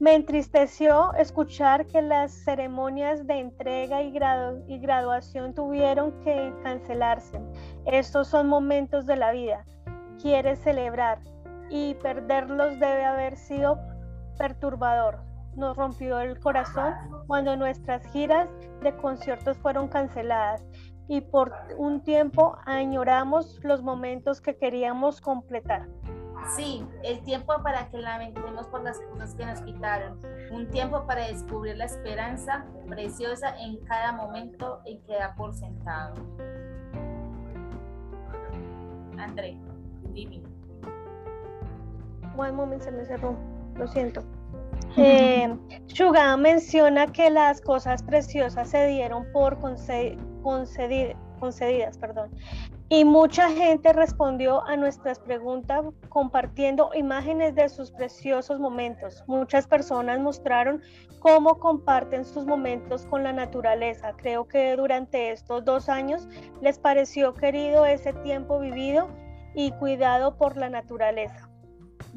Me 0.00 0.14
entristeció 0.14 1.12
escuchar 1.12 1.84
que 1.84 2.00
las 2.00 2.32
ceremonias 2.32 3.26
de 3.26 3.38
entrega 3.38 4.00
y, 4.00 4.10
gradu- 4.10 4.64
y 4.66 4.78
graduación 4.78 5.52
tuvieron 5.52 6.18
que 6.20 6.54
cancelarse. 6.62 7.38
Estos 7.84 8.28
son 8.28 8.48
momentos 8.48 9.04
de 9.04 9.16
la 9.16 9.30
vida. 9.32 9.66
Quieres 10.18 10.58
celebrar 10.60 11.18
y 11.68 11.96
perderlos 11.96 12.80
debe 12.80 13.04
haber 13.04 13.36
sido 13.36 13.78
perturbador. 14.38 15.18
Nos 15.54 15.76
rompió 15.76 16.18
el 16.20 16.40
corazón 16.40 16.94
cuando 17.26 17.54
nuestras 17.56 18.02
giras 18.06 18.48
de 18.82 18.96
conciertos 18.96 19.58
fueron 19.58 19.86
canceladas 19.88 20.64
y 21.08 21.20
por 21.20 21.52
un 21.76 22.00
tiempo 22.02 22.56
añoramos 22.64 23.60
los 23.64 23.82
momentos 23.82 24.40
que 24.40 24.56
queríamos 24.56 25.20
completar. 25.20 25.86
Sí, 26.48 26.84
el 27.04 27.20
tiempo 27.22 27.52
para 27.62 27.88
que 27.90 27.98
lamentemos 27.98 28.66
por 28.68 28.82
las 28.82 28.98
cosas 29.12 29.34
que 29.34 29.46
nos 29.46 29.60
quitaron. 29.62 30.20
Un 30.50 30.68
tiempo 30.70 31.06
para 31.06 31.26
descubrir 31.28 31.76
la 31.76 31.84
esperanza 31.84 32.64
preciosa 32.88 33.54
en 33.60 33.76
cada 33.84 34.12
momento 34.12 34.80
en 34.84 35.00
que 35.02 35.14
da 35.14 35.34
por 35.36 35.54
sentado. 35.54 36.14
André, 39.18 39.56
dime. 40.12 40.42
One 42.36 42.52
moment 42.52 42.80
se 42.82 42.90
me 42.90 43.04
cerró, 43.04 43.34
lo 43.76 43.86
siento. 43.88 44.22
Eh, 44.96 45.56
Suga 45.86 46.36
menciona 46.36 47.06
que 47.06 47.30
las 47.30 47.60
cosas 47.60 48.02
preciosas 48.02 48.68
se 48.70 48.88
dieron 48.88 49.24
por 49.32 49.56
conce- 49.60 50.16
concedi- 50.42 51.14
concedidas, 51.38 51.96
perdón. 51.96 52.30
Y 52.92 53.04
mucha 53.04 53.48
gente 53.48 53.92
respondió 53.92 54.66
a 54.66 54.76
nuestras 54.76 55.20
preguntas 55.20 55.84
compartiendo 56.08 56.90
imágenes 56.92 57.54
de 57.54 57.68
sus 57.68 57.92
preciosos 57.92 58.58
momentos. 58.58 59.22
Muchas 59.28 59.68
personas 59.68 60.18
mostraron 60.18 60.82
cómo 61.20 61.60
comparten 61.60 62.24
sus 62.24 62.46
momentos 62.46 63.06
con 63.06 63.22
la 63.22 63.32
naturaleza. 63.32 64.12
Creo 64.16 64.48
que 64.48 64.74
durante 64.74 65.30
estos 65.30 65.64
dos 65.64 65.88
años 65.88 66.26
les 66.62 66.80
pareció 66.80 67.32
querido 67.32 67.86
ese 67.86 68.12
tiempo 68.24 68.58
vivido 68.58 69.08
y 69.54 69.70
cuidado 69.70 70.36
por 70.36 70.56
la 70.56 70.68
naturaleza. 70.68 71.48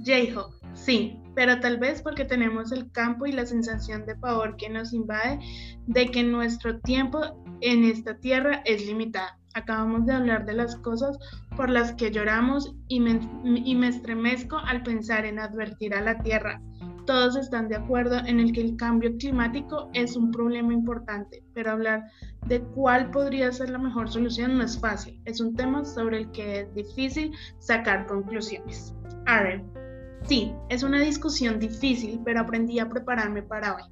Jayhawk, 0.04 0.56
sí, 0.74 1.20
pero 1.36 1.60
tal 1.60 1.78
vez 1.78 2.02
porque 2.02 2.26
tenemos 2.26 2.72
el 2.72 2.92
campo 2.92 3.28
y 3.28 3.32
la 3.32 3.46
sensación 3.46 4.08
de 4.08 4.16
pavor 4.16 4.58
que 4.58 4.70
nos 4.70 4.92
invade 4.92 5.38
de 5.86 6.10
que 6.10 6.24
nuestro 6.24 6.80
tiempo 6.80 7.22
en 7.62 7.84
esta 7.84 8.18
tierra 8.18 8.64
es 8.66 8.88
limitado. 8.88 9.43
Acabamos 9.54 10.06
de 10.06 10.14
hablar 10.14 10.46
de 10.46 10.54
las 10.54 10.76
cosas 10.78 11.18
por 11.56 11.70
las 11.70 11.94
que 11.94 12.12
lloramos 12.12 12.74
y 12.88 13.00
me, 13.00 13.88
estremezco 13.88 14.58
al 14.58 14.84
pensar 14.84 15.26
en 15.26 15.40
advertir 15.40 15.94
a 15.94 16.02
la 16.02 16.18
Tierra. 16.20 16.62
Todos 17.06 17.36
están 17.36 17.68
de 17.68 17.76
acuerdo 17.76 18.18
en 18.26 18.40
el 18.40 18.54
que 18.54 18.62
el 18.62 18.78
cambio 18.78 19.16
climático 19.18 19.90
es 19.94 20.16
un 20.16 20.32
problema 20.32 20.74
importante, 20.74 21.44
pero 21.54 21.72
hablar 21.72 22.04
de 22.48 22.62
cuál 22.62 23.12
podría 23.12 23.52
ser 23.52 23.70
la 23.70 23.78
mejor 23.78 24.10
solución 24.10 24.58
no 24.58 24.64
es 24.64 24.80
fácil. 24.80 25.22
Es 25.26 25.42
un 25.42 25.54
tema 25.56 25.84
sobre 25.84 26.20
el 26.20 26.32
que 26.32 26.62
es 26.62 26.74
difícil 26.74 27.32
sacar 27.60 28.08
conclusiones. 28.08 28.96
Aaron, 29.26 29.70
sí, 30.24 30.54
es 30.70 30.82
una 30.82 31.02
discusión 31.02 31.60
difícil, 31.60 32.22
pero 32.24 32.40
aprendí 32.40 32.80
a 32.80 32.90
prepararme 32.90 33.44
para 33.44 33.76
hoy 33.76 33.84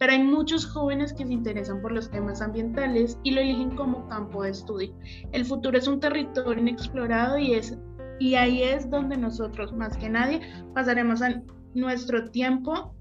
pero 0.00 0.12
hay 0.12 0.22
muchos 0.22 0.64
jóvenes 0.64 1.12
que 1.12 1.26
se 1.26 1.32
interesan 1.34 1.82
por 1.82 1.92
los 1.92 2.10
temas 2.10 2.40
ambientales 2.40 3.18
y 3.22 3.32
lo 3.32 3.42
eligen 3.42 3.76
como 3.76 4.08
campo 4.08 4.42
de 4.42 4.50
estudio. 4.50 4.94
El 5.32 5.44
futuro 5.44 5.76
es 5.76 5.86
un 5.86 6.00
territorio 6.00 6.58
inexplorado 6.58 7.36
y, 7.36 7.52
es, 7.52 7.78
y 8.18 8.34
ahí 8.34 8.62
es 8.62 8.88
donde 8.88 9.18
nosotros, 9.18 9.74
más 9.74 9.98
que 9.98 10.08
nadie, 10.08 10.40
pasaremos 10.74 11.20
nuestro 11.74 12.30
tiempo. 12.30 12.94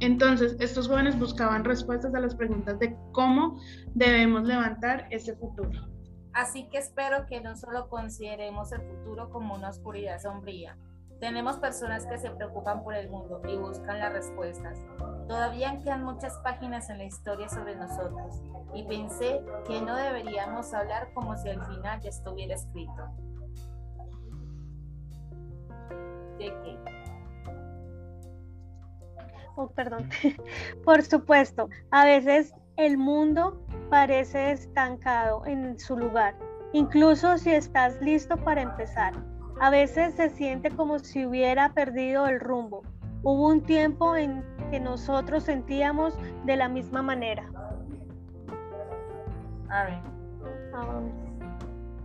Entonces, 0.00 0.58
estos 0.60 0.88
jóvenes 0.88 1.18
buscaban 1.18 1.64
respuestas 1.64 2.14
a 2.14 2.20
las 2.20 2.34
preguntas 2.34 2.78
de 2.80 2.94
cómo 3.12 3.58
debemos 3.94 4.46
levantar 4.46 5.08
ese 5.10 5.34
futuro. 5.36 5.88
Así 6.34 6.68
que 6.68 6.76
espero 6.76 7.24
que 7.24 7.40
no 7.40 7.56
solo 7.56 7.88
consideremos 7.88 8.72
el 8.72 8.82
futuro 8.82 9.30
como 9.30 9.54
una 9.54 9.70
oscuridad 9.70 10.20
sombría, 10.20 10.76
tenemos 11.20 11.56
personas 11.56 12.06
que 12.06 12.18
se 12.18 12.30
preocupan 12.30 12.82
por 12.82 12.94
el 12.94 13.08
mundo 13.08 13.40
y 13.48 13.56
buscan 13.56 13.98
las 13.98 14.12
respuestas. 14.12 14.78
Todavía 15.26 15.78
quedan 15.82 16.04
muchas 16.04 16.36
páginas 16.38 16.90
en 16.90 16.98
la 16.98 17.04
historia 17.04 17.48
sobre 17.48 17.74
nosotros 17.76 18.42
y 18.74 18.84
pensé 18.84 19.42
que 19.66 19.80
no 19.80 19.96
deberíamos 19.96 20.72
hablar 20.74 21.12
como 21.14 21.36
si 21.36 21.48
al 21.48 21.64
final 21.66 22.00
ya 22.00 22.10
estuviera 22.10 22.54
escrito. 22.54 23.08
¿De 26.38 26.46
qué? 26.62 26.78
Oh, 29.56 29.68
perdón. 29.68 30.10
Por 30.84 31.02
supuesto, 31.02 31.70
a 31.90 32.04
veces 32.04 32.54
el 32.76 32.98
mundo 32.98 33.58
parece 33.88 34.52
estancado 34.52 35.46
en 35.46 35.78
su 35.78 35.96
lugar, 35.96 36.36
incluso 36.74 37.38
si 37.38 37.52
estás 37.52 38.00
listo 38.02 38.36
para 38.36 38.60
empezar. 38.60 39.14
A 39.58 39.70
veces 39.70 40.14
se 40.14 40.28
siente 40.30 40.70
como 40.70 40.98
si 40.98 41.24
hubiera 41.24 41.72
perdido 41.72 42.26
el 42.26 42.40
rumbo. 42.40 42.82
Hubo 43.22 43.48
un 43.48 43.62
tiempo 43.62 44.14
en 44.14 44.44
que 44.70 44.78
nosotros 44.78 45.44
sentíamos 45.44 46.14
de 46.44 46.56
la 46.56 46.68
misma 46.68 47.02
manera. 47.02 47.44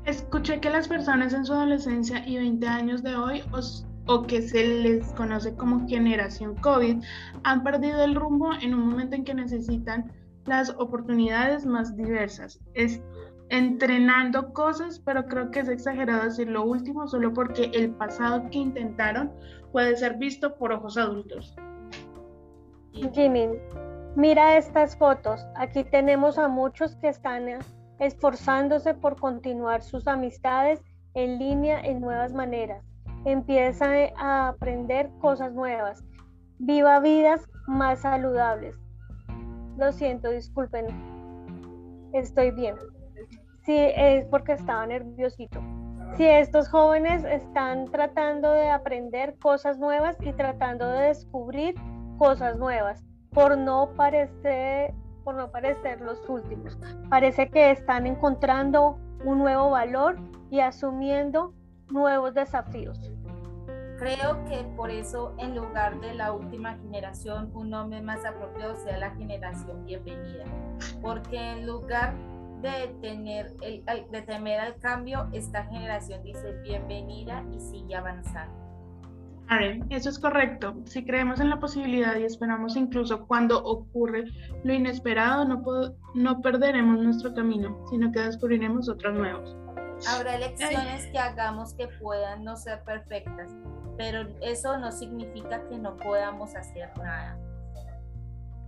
Escuché 0.06 0.60
que 0.62 0.70
las 0.70 0.88
personas 0.88 1.34
en 1.34 1.46
su 1.46 1.54
adolescencia 1.54 2.26
y 2.26 2.38
20 2.38 2.68
años 2.68 3.04
de 3.04 3.16
hoy, 3.16 3.44
o 4.08 4.24
que 4.24 4.42
se 4.42 4.66
les 4.66 5.12
conoce 5.14 5.54
como 5.56 5.88
generación 5.88 6.56
COVID, 6.56 7.04
han 7.44 7.64
perdido 7.64 8.04
el 8.04 8.16
rumbo 8.16 8.54
en 8.62 8.74
un 8.74 8.90
momento 8.90 9.16
en 9.16 9.26
que 9.26 9.34
necesitan 9.34 10.12
las 10.46 10.70
oportunidades 10.72 11.66
más 11.66 11.96
diversas. 11.96 12.60
Es 12.74 13.02
entrenando 13.52 14.54
cosas, 14.54 15.00
pero 15.00 15.26
creo 15.26 15.52
que 15.52 15.60
es 15.60 15.68
exagerado 15.68 16.24
decir 16.24 16.48
lo 16.48 16.64
último 16.64 17.06
solo 17.06 17.34
porque 17.34 17.70
el 17.74 17.92
pasado 17.92 18.50
que 18.50 18.60
intentaron 18.60 19.30
puede 19.74 19.98
ser 19.98 20.18
visto 20.18 20.56
por 20.56 20.72
ojos 20.72 20.98
adultos. 20.98 21.54
Jimmy, 23.14 23.50
mira 24.16 24.58
estas 24.58 24.96
fotos. 24.96 25.46
Aquí 25.56 25.84
tenemos 25.84 26.38
a 26.38 26.48
muchos 26.48 26.96
que 26.96 27.10
están 27.10 27.60
esforzándose 28.00 28.94
por 28.94 29.20
continuar 29.20 29.82
sus 29.84 30.08
amistades 30.08 30.82
en 31.14 31.38
línea 31.38 31.82
en 31.82 32.00
nuevas 32.00 32.34
maneras. 32.34 32.86
Empieza 33.26 33.86
a 34.18 34.48
aprender 34.48 35.10
cosas 35.20 35.52
nuevas. 35.52 36.06
Viva 36.58 37.02
vidas 37.02 37.50
más 37.68 38.00
saludables. 38.00 38.76
Lo 39.78 39.92
siento, 39.92 40.32
disculpen. 40.32 40.88
Estoy 42.14 42.52
bien 42.52 42.76
si 43.64 43.78
es 43.78 44.26
porque 44.26 44.54
estaba 44.54 44.86
nerviosito. 44.88 45.62
Si 46.16 46.26
estos 46.26 46.68
jóvenes 46.70 47.24
están 47.24 47.86
tratando 47.86 48.52
de 48.52 48.70
aprender 48.70 49.38
cosas 49.40 49.78
nuevas 49.80 50.18
y 50.22 50.34
tratando 50.34 50.88
de 50.88 51.08
descubrir 51.08 51.76
cosas 52.18 52.58
nuevas, 52.58 53.04
por 53.32 53.58
no 53.58 53.94
parecer, 53.96 54.94
por 55.24 55.36
no 55.36 55.52
parecer 55.52 56.02
los 56.02 56.20
últimos. 56.30 56.78
Parece 57.10 57.50
que 57.50 57.72
están 57.72 58.08
encontrando 58.08 58.98
un 59.24 59.40
nuevo 59.40 59.70
valor 59.70 60.18
y 60.50 60.60
asumiendo 60.60 61.54
nuevos 61.90 62.34
desafíos. 62.34 63.12
Creo 63.98 64.44
que 64.46 64.64
por 64.76 64.90
eso 64.90 65.34
en 65.38 65.56
lugar 65.56 66.00
de 66.02 66.16
la 66.16 66.34
última 66.34 66.74
generación, 66.74 67.52
un 67.54 67.70
nombre 67.70 68.02
más 68.02 68.26
apropiado 68.26 68.76
sea 68.76 68.98
la 68.98 69.12
generación 69.12 69.86
bienvenida. 69.86 70.44
Porque 71.02 71.38
en 71.38 71.68
lugar 71.68 72.16
de, 72.62 72.96
tener 73.02 73.54
el, 73.62 73.84
de 74.12 74.22
temer 74.22 74.60
al 74.60 74.76
cambio, 74.78 75.28
esta 75.34 75.66
generación 75.66 76.24
dice 76.24 76.54
bienvenida 76.64 77.44
y 77.52 77.60
sigue 77.60 77.96
avanzando. 77.96 78.62
Eso 79.90 80.10
es 80.10 80.18
correcto. 80.18 80.76
Si 80.86 81.04
creemos 81.04 81.42
en 81.42 81.50
la 81.50 81.60
posibilidad 81.60 82.16
y 82.16 82.24
esperamos 82.24 82.78
incluso 82.78 83.28
cuando 83.28 83.62
ocurre 83.62 84.24
lo 84.64 84.74
inesperado, 84.74 85.44
no, 85.44 85.62
no 86.16 86.42
perderemos 86.42 87.00
nuestro 87.00 87.34
camino, 87.34 87.86
sino 87.90 88.14
que 88.14 88.22
descubriremos 88.22 88.88
otros 88.88 89.14
nuevos. 89.14 89.58
Habrá 90.08 90.36
elecciones 90.36 91.06
que 91.08 91.20
hagamos 91.20 91.74
que 91.74 91.90
puedan 92.02 92.46
no 92.46 92.56
ser 92.56 92.82
perfectas, 92.86 93.54
pero 93.98 94.26
eso 94.42 94.78
no 94.78 94.90
significa 94.90 95.68
que 95.68 95.78
no 95.78 95.98
podamos 95.98 96.56
hacer 96.56 96.90
nada. 96.98 97.38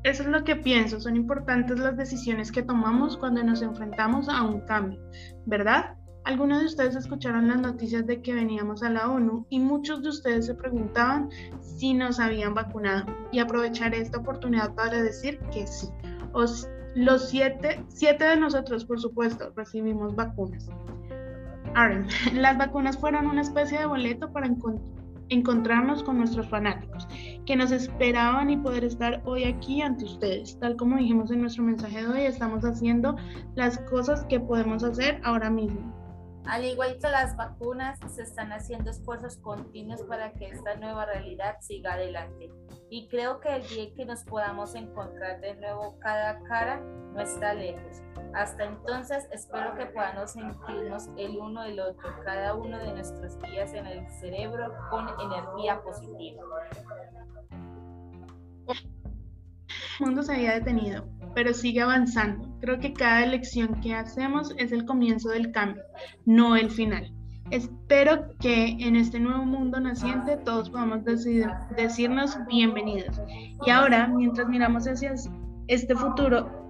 Eso 0.03 0.23
es 0.23 0.29
lo 0.29 0.43
que 0.43 0.57
pienso, 0.57 0.99
son 0.99 1.15
importantes 1.15 1.79
las 1.79 1.95
decisiones 1.95 2.51
que 2.51 2.61
tomamos 2.61 3.15
cuando 3.15 3.41
nos 3.41 3.61
enfrentamos 3.61 4.27
a 4.27 4.43
un 4.43 4.59
cambio, 4.61 4.99
¿verdad? 5.45 5.95
Algunos 6.25 6.59
de 6.59 6.65
ustedes 6.65 6.95
escucharon 6.95 7.47
las 7.47 7.61
noticias 7.61 8.05
de 8.05 8.21
que 8.21 8.33
veníamos 8.33 8.83
a 8.83 8.89
la 8.89 9.09
ONU 9.09 9.45
y 9.49 9.59
muchos 9.59 10.03
de 10.03 10.09
ustedes 10.09 10.45
se 10.45 10.55
preguntaban 10.55 11.29
si 11.61 11.93
nos 11.93 12.19
habían 12.19 12.53
vacunado 12.53 13.05
y 13.31 13.39
aprovecharé 13.39 13.99
esta 13.99 14.19
oportunidad 14.19 14.73
para 14.75 15.01
decir 15.01 15.39
que 15.51 15.67
sí. 15.67 15.87
los 16.95 17.29
siete, 17.29 17.83
siete 17.87 18.25
de 18.25 18.35
nosotros, 18.35 18.85
por 18.85 18.99
supuesto, 18.99 19.53
recibimos 19.55 20.15
vacunas. 20.15 20.69
Las 22.33 22.57
vacunas 22.57 22.97
fueron 22.97 23.27
una 23.27 23.41
especie 23.41 23.79
de 23.79 23.85
boleto 23.85 24.31
para 24.31 24.47
encontrar 24.47 25.02
encontrarnos 25.29 26.03
con 26.03 26.17
nuestros 26.17 26.47
fanáticos, 26.47 27.07
que 27.45 27.55
nos 27.55 27.71
esperaban 27.71 28.49
y 28.49 28.57
poder 28.57 28.83
estar 28.83 29.21
hoy 29.25 29.43
aquí 29.43 29.81
ante 29.81 30.05
ustedes. 30.05 30.59
Tal 30.59 30.75
como 30.75 30.97
dijimos 30.97 31.31
en 31.31 31.41
nuestro 31.41 31.63
mensaje 31.63 32.01
de 32.01 32.07
hoy, 32.07 32.21
estamos 32.21 32.63
haciendo 32.63 33.15
las 33.55 33.77
cosas 33.79 34.25
que 34.25 34.39
podemos 34.39 34.83
hacer 34.83 35.19
ahora 35.23 35.49
mismo. 35.49 36.02
Al 36.45 36.65
igual 36.65 36.97
que 36.99 37.09
las 37.09 37.37
vacunas, 37.37 37.97
se 38.13 38.23
están 38.23 38.51
haciendo 38.51 38.91
esfuerzos 38.91 39.37
continuos 39.37 40.03
para 40.03 40.33
que 40.33 40.47
esta 40.47 40.75
nueva 40.75 41.05
realidad 41.05 41.55
siga 41.61 41.93
adelante. 41.93 42.51
Y 42.89 43.07
creo 43.07 43.39
que 43.39 43.55
el 43.55 43.67
día 43.67 43.93
que 43.95 44.05
nos 44.05 44.23
podamos 44.23 44.75
encontrar 44.75 45.39
de 45.39 45.55
nuevo 45.55 45.97
cara 45.99 46.31
a 46.31 46.43
cara 46.43 46.81
no 47.13 47.21
está 47.21 47.53
lejos. 47.53 48.01
Hasta 48.33 48.65
entonces 48.65 49.27
espero 49.31 49.73
que 49.75 49.85
podamos 49.87 50.31
sentirnos 50.31 51.09
el 51.17 51.37
uno 51.37 51.63
del 51.63 51.79
otro, 51.79 52.09
cada 52.25 52.55
uno 52.55 52.77
de 52.77 52.93
nuestros 52.93 53.39
días 53.41 53.73
en 53.73 53.87
el 53.87 54.09
cerebro 54.19 54.73
con 54.89 55.07
energía 55.19 55.81
positiva. 55.81 56.43
El 59.99 60.05
mundo 60.05 60.23
se 60.23 60.33
había 60.33 60.53
detenido, 60.55 61.05
pero 61.35 61.53
sigue 61.53 61.81
avanzando. 61.81 62.47
Creo 62.61 62.79
que 62.79 62.93
cada 62.93 63.23
elección 63.23 63.79
que 63.81 63.93
hacemos 63.93 64.53
es 64.57 64.71
el 64.71 64.85
comienzo 64.85 65.29
del 65.29 65.51
cambio, 65.51 65.83
no 66.25 66.55
el 66.55 66.69
final. 66.69 67.11
Espero 67.51 68.35
que 68.39 68.77
en 68.79 68.95
este 68.95 69.19
nuevo 69.19 69.43
mundo 69.45 69.79
naciente 69.79 70.37
todos 70.37 70.69
podamos 70.69 71.03
decidir, 71.03 71.49
decirnos 71.75 72.37
bienvenidos. 72.47 73.21
Y 73.65 73.69
ahora, 73.69 74.07
mientras 74.07 74.47
miramos 74.47 74.87
hacia 74.87 75.13
este 75.67 75.95
futuro, 75.95 76.61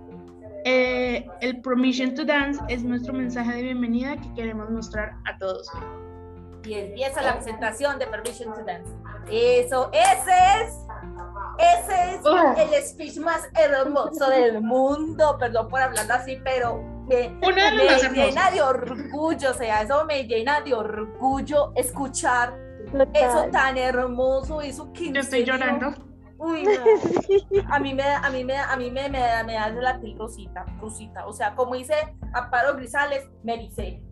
Eh, 0.66 1.28
el 1.42 1.60
Permission 1.62 2.16
to 2.16 2.24
Dance 2.24 2.58
es 2.70 2.86
nuestro 2.86 3.12
mensaje 3.12 3.54
de 3.54 3.64
bienvenida 3.64 4.16
que 4.16 4.34
queremos 4.34 4.70
mostrar 4.70 5.12
a 5.26 5.38
todos. 5.38 5.70
Y 6.64 6.76
empieza 6.76 7.22
la 7.22 7.36
presentación 7.36 8.00
de 8.00 8.08
Permission 8.08 8.54
to 8.54 8.64
Dance. 8.64 8.90
Eso, 9.30 9.92
ese 9.92 10.32
es, 10.64 10.83
ese 11.58 12.16
es 12.16 12.74
el 12.74 12.84
speech 12.84 13.18
más 13.18 13.48
hermoso 13.56 14.30
del 14.30 14.62
mundo. 14.62 15.38
Perdón 15.40 15.70
por 15.70 15.82
hablar 15.82 16.12
así, 16.12 16.40
pero 16.44 16.82
me, 17.08 17.30
me 17.42 18.10
llena 18.14 18.52
de 18.52 18.62
orgullo, 18.62 19.52
o 19.52 19.54
sea, 19.54 19.82
eso 19.82 20.06
me 20.06 20.24
llena 20.24 20.62
de 20.62 20.74
orgullo 20.74 21.74
escuchar 21.76 22.58
eso 23.14 23.48
tan 23.52 23.78
hermoso, 23.78 24.62
eso 24.62 24.92
que... 24.94 25.12
Yo 25.12 25.22
estoy 25.22 25.44
llorando. 25.44 25.94
Uy, 26.38 26.66
a 27.72 27.80
mí 27.80 27.94
me 27.94 28.04
a 28.04 28.30
mí 28.30 28.44
me 28.44 28.58
a 28.58 28.76
mí 28.76 28.92
me, 28.92 29.08
me, 29.08 29.44
me 29.46 29.54
da 29.54 29.70
la 29.70 30.02
piel 30.02 30.18
rosita, 30.18 30.66
rosita. 30.82 31.26
O 31.26 31.32
sea, 31.32 31.56
como 31.56 31.76
dice 31.76 31.94
Amparo 32.34 32.76
Grisales, 32.76 33.30
me 33.44 33.58
dice. 33.58 34.04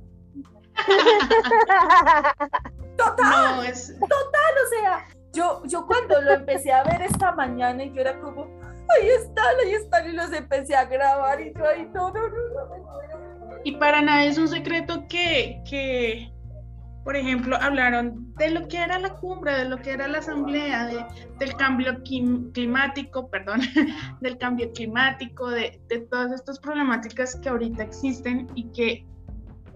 total, 2.97 3.57
no, 3.57 3.63
es... 3.63 3.93
total, 3.99 4.53
o 4.63 4.69
sea, 4.69 5.05
yo, 5.33 5.61
yo 5.65 5.85
cuando 5.85 6.21
lo 6.21 6.31
empecé 6.31 6.71
a 6.71 6.83
ver 6.83 7.01
esta 7.01 7.31
mañana 7.33 7.83
yo 7.83 8.01
era 8.01 8.19
como, 8.19 8.43
ahí 8.43 9.07
están, 9.09 9.55
ahí 9.63 9.73
están, 9.73 10.09
y 10.09 10.13
los 10.13 10.33
empecé 10.33 10.75
a 10.75 10.85
grabar 10.85 11.41
y 11.41 11.53
yo 11.53 11.67
ahí 11.67 11.89
todo. 11.93 12.13
No, 12.13 12.29
no, 12.29 13.57
y 13.63 13.73
para 13.73 14.01
nada 14.01 14.23
es 14.25 14.37
un 14.37 14.47
secreto 14.47 15.05
que, 15.07 15.61
que 15.69 16.31
por 17.03 17.15
ejemplo, 17.15 17.57
hablaron 17.59 18.33
de 18.35 18.51
lo 18.51 18.67
que 18.67 18.77
era 18.77 18.99
la 18.99 19.15
cumbre, 19.15 19.55
de 19.55 19.65
lo 19.65 19.77
que 19.77 19.91
era 19.91 20.07
la 20.07 20.19
asamblea, 20.19 20.85
de, 20.85 21.03
del 21.39 21.55
cambio 21.55 22.01
climático, 22.03 23.29
perdón, 23.29 23.61
del 24.21 24.37
cambio 24.37 24.71
climático, 24.71 25.49
de, 25.49 25.81
todas 26.09 26.31
estas 26.31 26.59
problemáticas 26.59 27.35
que 27.35 27.49
ahorita 27.49 27.83
existen 27.83 28.47
y 28.53 28.65
que 28.71 29.05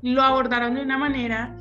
lo 0.02 0.22
abordaron 0.22 0.76
de 0.76 0.84
una 0.84 0.98
manera 1.00 1.56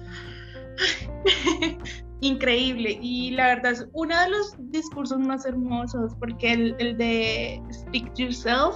increíble. 2.25 2.99
Y 3.01 3.31
la 3.33 3.49
verdad 3.49 3.73
es 3.73 3.89
uno 3.93 4.19
de 4.19 4.29
los 4.31 4.55
discursos 4.71 5.19
más 5.19 5.45
hermosos, 5.47 6.15
porque 6.19 6.53
el, 6.53 6.77
el 6.79 6.97
de 6.97 7.63
Speak 7.73 8.15
Yourself, 8.15 8.75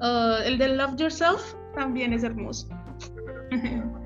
uh, 0.00 0.42
el 0.44 0.58
de 0.58 0.68
Love 0.68 0.96
Yourself, 0.96 1.54
también 1.74 2.12
es 2.12 2.24
hermoso. 2.24 2.68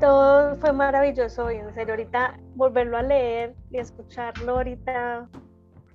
Todo 0.00 0.56
fue 0.56 0.72
maravilloso 0.72 1.44
hoy, 1.44 1.56
en 1.56 1.74
serio. 1.74 1.92
Ahorita 1.94 2.38
volverlo 2.54 2.96
a 2.96 3.02
leer 3.02 3.54
y 3.70 3.78
escucharlo 3.78 4.56
ahorita 4.56 5.28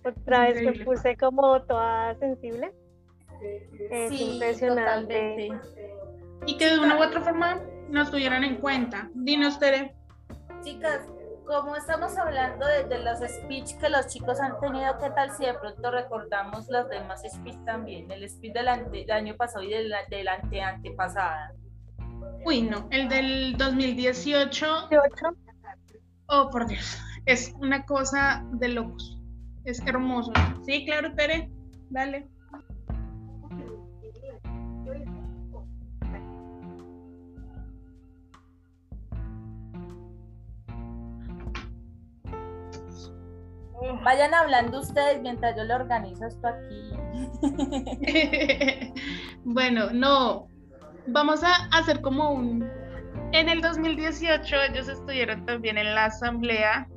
otra 0.06 0.50
vez 0.50 0.62
me 0.62 0.86
puse 0.86 1.18
como 1.18 1.62
toda 1.64 2.14
sensible. 2.20 2.72
Es 3.90 4.12
impresionante. 4.12 5.52
Y 6.46 6.58
que 6.58 6.70
de 6.70 6.80
una 6.80 6.98
u 6.98 7.04
otra 7.04 7.22
forma 7.22 7.62
nos 7.90 8.12
tuvieran 8.12 8.44
en 8.44 8.58
cuenta. 8.58 9.10
Dinos, 9.14 9.60
Tere. 9.60 9.96
Chicas, 10.64 11.02
como 11.46 11.76
estamos 11.76 12.18
hablando 12.18 12.66
de, 12.66 13.00
los 13.00 13.20
speech 13.20 13.78
que 13.80 13.90
los 13.90 14.08
chicos 14.08 14.40
han 14.40 14.60
tenido, 14.60 14.98
¿qué 15.00 15.10
tal 15.12 15.32
si 15.32 15.46
de 15.46 15.54
pronto 15.54 15.92
recordamos 15.92 16.68
los 16.70 16.90
demás 16.90 17.22
speech 17.22 17.58
también? 17.66 18.10
El 18.12 18.28
speech 18.30 18.54
del, 18.54 18.68
año 19.12 19.36
pasado 19.36 19.64
y 19.64 19.70
del, 19.70 19.94
del 20.10 20.28
ante 20.28 20.62
antepasada. 20.62 21.54
Uy, 22.44 22.64
no, 22.64 22.88
el 22.92 23.10
del 23.10 23.58
2018. 23.58 24.90
Oh, 26.28 26.50
por 26.50 26.68
Dios, 26.68 27.00
es 27.26 27.54
una 27.60 27.86
cosa 27.86 28.44
de 28.54 28.70
locos. 28.70 29.20
Es 29.64 29.80
hermoso. 29.86 30.32
Sí, 30.66 30.86
claro, 30.86 31.14
Tere, 31.14 31.50
dale. 31.90 32.28
Vayan 44.04 44.34
hablando 44.34 44.80
ustedes 44.80 45.22
mientras 45.22 45.56
yo 45.56 45.64
le 45.64 45.74
organizo 45.74 46.26
esto 46.26 46.48
aquí. 46.48 46.94
bueno, 49.44 49.90
no, 49.92 50.48
vamos 51.08 51.44
a 51.44 51.54
hacer 51.78 52.02
como 52.02 52.32
un... 52.32 52.70
En 53.32 53.50
el 53.50 53.62
2018 53.62 54.56
ellos 54.70 54.88
estuvieron 54.88 55.46
también 55.46 55.78
en 55.78 55.94
la 55.94 56.06
Asamblea 56.06 56.88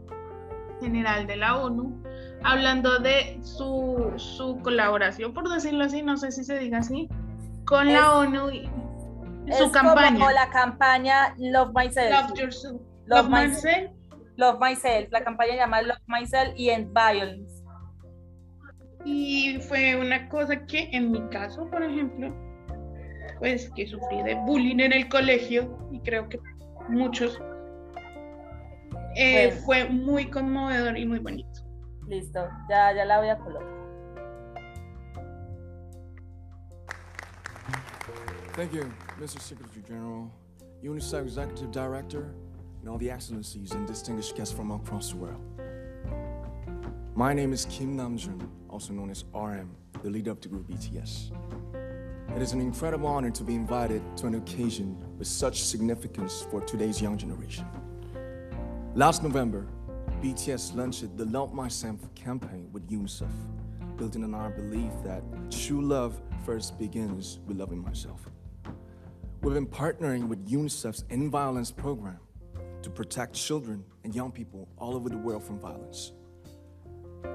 General 0.80 1.26
de 1.26 1.36
la 1.36 1.56
ONU 1.56 2.02
hablando 2.44 2.98
de 3.00 3.40
su, 3.42 4.12
su 4.16 4.60
colaboración, 4.62 5.34
por 5.34 5.48
decirlo 5.48 5.84
así, 5.84 6.02
no 6.02 6.16
sé 6.16 6.30
si 6.30 6.44
se 6.44 6.58
diga 6.58 6.78
así, 6.78 7.08
con 7.64 7.92
la 7.92 8.18
ONU 8.18 8.50
y 8.50 8.70
su 9.52 9.70
campaña. 9.72 10.18
Como 10.18 10.30
la 10.30 10.48
campaña 10.50 11.34
Love 11.38 11.72
Myself. 11.74 12.10
Love 12.10 12.38
Yourself. 12.38 12.80
Love, 13.06 13.28
myself 13.28 13.97
Love 14.38 14.60
Myself, 14.60 15.10
la 15.10 15.24
campaña 15.24 15.56
llamada 15.56 15.82
Love 15.82 16.02
Myself 16.06 16.52
y 16.56 16.70
End 16.70 16.94
Violence. 16.94 17.64
Y 19.04 19.58
fue 19.68 19.96
una 19.96 20.28
cosa 20.28 20.64
que 20.66 20.88
en 20.92 21.10
mi 21.10 21.20
caso, 21.28 21.68
por 21.68 21.82
ejemplo, 21.82 22.32
pues 23.40 23.68
que 23.74 23.86
sufrí 23.88 24.22
de 24.22 24.36
bullying 24.46 24.78
en 24.78 24.92
el 24.92 25.08
colegio 25.08 25.76
y 25.90 25.98
creo 26.00 26.28
que 26.28 26.38
muchos, 26.88 27.40
eh, 29.16 29.50
fue 29.66 29.88
muy 29.88 30.30
conmovedor 30.30 30.96
y 30.96 31.04
muy 31.04 31.18
bonito. 31.18 31.60
Listo, 32.06 32.48
ya, 32.70 32.94
ya 32.94 33.04
la 33.04 33.18
voy 33.18 33.30
a 33.30 33.38
colocar. 33.38 33.68
Thank 38.54 38.72
you, 38.72 38.84
Mr. 39.18 39.40
Secretary 39.40 39.82
General, 39.86 40.30
UNICEF 40.82 41.26
Executive 41.26 41.70
Director, 41.72 42.47
and 42.80 42.88
all 42.88 42.98
the 42.98 43.10
excellencies 43.10 43.72
and 43.72 43.86
distinguished 43.86 44.36
guests 44.36 44.54
from 44.54 44.70
across 44.70 45.10
the 45.12 45.16
world. 45.16 45.40
My 47.14 47.34
name 47.34 47.52
is 47.52 47.64
Kim 47.66 47.96
Namjoon, 47.96 48.48
also 48.68 48.92
known 48.92 49.10
as 49.10 49.24
RM, 49.34 49.74
the 50.02 50.10
leader 50.10 50.30
of 50.30 50.40
the 50.40 50.48
group 50.48 50.68
BTS. 50.68 51.32
It 52.36 52.42
is 52.42 52.52
an 52.52 52.60
incredible 52.60 53.08
honor 53.08 53.30
to 53.30 53.42
be 53.42 53.54
invited 53.54 54.02
to 54.18 54.26
an 54.26 54.36
occasion 54.36 54.96
with 55.18 55.26
such 55.26 55.64
significance 55.64 56.46
for 56.50 56.60
today's 56.60 57.02
young 57.02 57.18
generation. 57.18 57.66
Last 58.94 59.22
November, 59.22 59.66
BTS 60.22 60.76
launched 60.76 61.16
the 61.16 61.24
Love 61.24 61.52
Myself 61.52 61.98
campaign 62.14 62.68
with 62.72 62.88
UNICEF, 62.88 63.30
building 63.96 64.22
on 64.22 64.34
our 64.34 64.50
belief 64.50 64.92
that 65.04 65.22
true 65.50 65.80
love 65.80 66.20
first 66.46 66.78
begins 66.78 67.40
with 67.46 67.56
loving 67.56 67.82
myself. 67.82 68.30
We've 69.42 69.54
been 69.54 69.66
partnering 69.66 70.28
with 70.28 70.48
UNICEF's 70.48 71.04
End 71.10 71.30
Violence 71.30 71.70
program 71.70 72.18
to 72.88 72.94
protect 72.94 73.34
children 73.34 73.84
and 74.04 74.14
young 74.14 74.32
people 74.32 74.66
all 74.78 74.96
over 74.96 75.10
the 75.10 75.18
world 75.18 75.44
from 75.44 75.58
violence. 75.58 76.12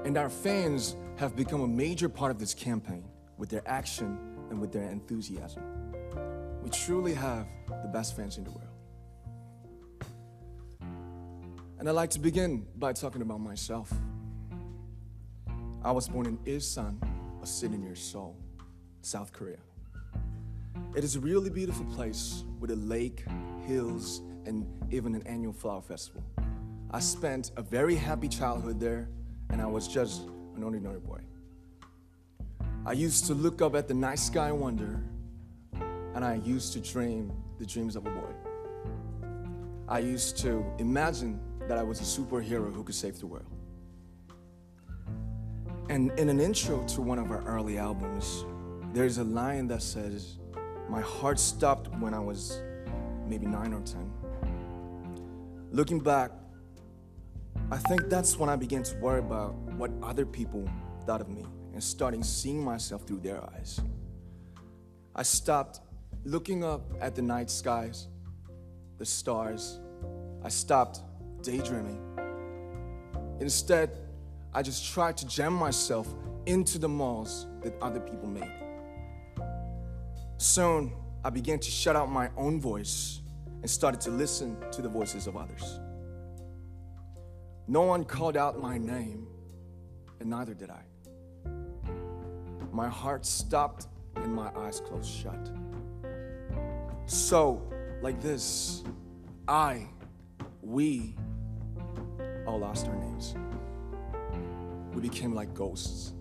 And 0.04 0.18
our 0.18 0.28
fans 0.28 0.96
have 1.16 1.36
become 1.36 1.60
a 1.60 1.68
major 1.68 2.08
part 2.08 2.32
of 2.32 2.40
this 2.40 2.52
campaign 2.52 3.04
with 3.38 3.50
their 3.50 3.62
action 3.66 4.18
and 4.50 4.60
with 4.60 4.72
their 4.72 4.90
enthusiasm. 4.90 5.62
We 6.60 6.70
truly 6.70 7.14
have 7.14 7.46
the 7.68 7.88
best 7.88 8.16
fans 8.16 8.36
in 8.36 8.42
the 8.42 8.50
world. 8.50 8.68
And 11.78 11.88
I'd 11.88 11.92
like 11.92 12.10
to 12.10 12.18
begin 12.20 12.66
by 12.76 12.92
talking 12.92 13.22
about 13.22 13.40
myself. 13.40 13.92
I 15.84 15.92
was 15.92 16.08
born 16.08 16.26
in 16.26 16.38
Ilsan, 16.38 16.96
a 17.42 17.46
city 17.46 17.76
near 17.76 17.94
Seoul, 17.94 18.36
South 19.02 19.32
Korea. 19.32 19.58
It 20.96 21.04
is 21.04 21.14
a 21.14 21.20
really 21.20 21.50
beautiful 21.50 21.84
place 21.86 22.42
with 22.58 22.72
a 22.72 22.76
lake, 22.76 23.24
hills, 23.66 24.22
and 24.46 24.66
even 24.90 25.14
an 25.14 25.22
annual 25.26 25.52
flower 25.52 25.82
festival. 25.82 26.22
I 26.90 27.00
spent 27.00 27.50
a 27.56 27.62
very 27.62 27.96
happy 27.96 28.28
childhood 28.28 28.78
there, 28.78 29.08
and 29.50 29.60
I 29.60 29.66
was 29.66 29.88
just 29.88 30.22
an 30.56 30.62
ordinary 30.62 31.00
boy. 31.00 31.20
I 32.86 32.92
used 32.92 33.26
to 33.26 33.34
look 33.34 33.62
up 33.62 33.74
at 33.74 33.88
the 33.88 33.94
night 33.94 34.18
sky 34.18 34.48
and 34.48 34.60
wonder, 34.60 35.02
and 36.14 36.24
I 36.24 36.34
used 36.44 36.72
to 36.74 36.80
dream 36.80 37.32
the 37.58 37.66
dreams 37.66 37.96
of 37.96 38.06
a 38.06 38.10
boy. 38.10 38.32
I 39.88 39.98
used 39.98 40.38
to 40.38 40.64
imagine 40.78 41.40
that 41.66 41.78
I 41.78 41.82
was 41.82 42.00
a 42.00 42.04
superhero 42.04 42.72
who 42.72 42.84
could 42.84 42.94
save 42.94 43.18
the 43.18 43.26
world. 43.26 43.46
And 45.90 46.10
in 46.18 46.28
an 46.28 46.40
intro 46.40 46.82
to 46.88 47.02
one 47.02 47.18
of 47.18 47.30
our 47.30 47.42
early 47.44 47.78
albums, 47.78 48.44
there's 48.92 49.18
a 49.18 49.24
line 49.24 49.66
that 49.68 49.82
says, 49.82 50.38
My 50.88 51.00
heart 51.00 51.38
stopped 51.38 51.88
when 51.98 52.14
I 52.14 52.20
was 52.20 52.62
maybe 53.26 53.46
nine 53.46 53.72
or 53.72 53.80
10. 53.80 54.10
Looking 55.74 55.98
back, 55.98 56.30
I 57.72 57.78
think 57.78 58.08
that's 58.08 58.38
when 58.38 58.48
I 58.48 58.54
began 58.54 58.84
to 58.84 58.96
worry 58.98 59.18
about 59.18 59.54
what 59.76 59.90
other 60.04 60.24
people 60.24 60.70
thought 61.04 61.20
of 61.20 61.28
me 61.28 61.44
and 61.72 61.82
starting 61.82 62.22
seeing 62.22 62.62
myself 62.62 63.02
through 63.08 63.18
their 63.18 63.42
eyes. 63.42 63.80
I 65.16 65.24
stopped 65.24 65.80
looking 66.22 66.62
up 66.62 66.82
at 67.00 67.16
the 67.16 67.22
night 67.22 67.50
skies, 67.50 68.06
the 68.98 69.04
stars. 69.04 69.80
I 70.44 70.48
stopped 70.48 71.00
daydreaming. 71.42 72.00
Instead, 73.40 73.98
I 74.52 74.62
just 74.62 74.92
tried 74.92 75.16
to 75.16 75.26
jam 75.26 75.54
myself 75.54 76.06
into 76.46 76.78
the 76.78 76.88
malls 76.88 77.48
that 77.64 77.74
other 77.82 77.98
people 77.98 78.28
made. 78.28 78.52
Soon, 80.36 80.92
I 81.24 81.30
began 81.30 81.58
to 81.58 81.68
shut 81.68 81.96
out 81.96 82.08
my 82.08 82.30
own 82.36 82.60
voice 82.60 83.22
and 83.64 83.70
started 83.70 83.98
to 83.98 84.10
listen 84.10 84.58
to 84.70 84.82
the 84.82 84.88
voices 84.90 85.26
of 85.26 85.38
others. 85.38 85.80
No 87.66 87.80
one 87.80 88.04
called 88.04 88.36
out 88.36 88.60
my 88.60 88.76
name, 88.76 89.26
and 90.20 90.28
neither 90.28 90.52
did 90.52 90.68
I. 90.68 90.82
My 92.72 92.90
heart 92.90 93.24
stopped 93.24 93.86
and 94.16 94.34
my 94.34 94.50
eyes 94.54 94.80
closed 94.80 95.10
shut. 95.10 95.50
So, 97.06 97.62
like 98.02 98.20
this, 98.20 98.84
I, 99.48 99.88
we, 100.60 101.16
all 102.46 102.58
lost 102.58 102.86
our 102.86 102.96
names. 102.96 103.34
We 104.92 105.00
became 105.00 105.34
like 105.34 105.54
ghosts. 105.54 106.12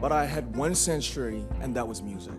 But 0.00 0.12
I 0.12 0.24
had 0.24 0.54
one 0.54 0.76
century, 0.76 1.44
and 1.60 1.74
that 1.74 1.88
was 1.88 2.00
music. 2.00 2.38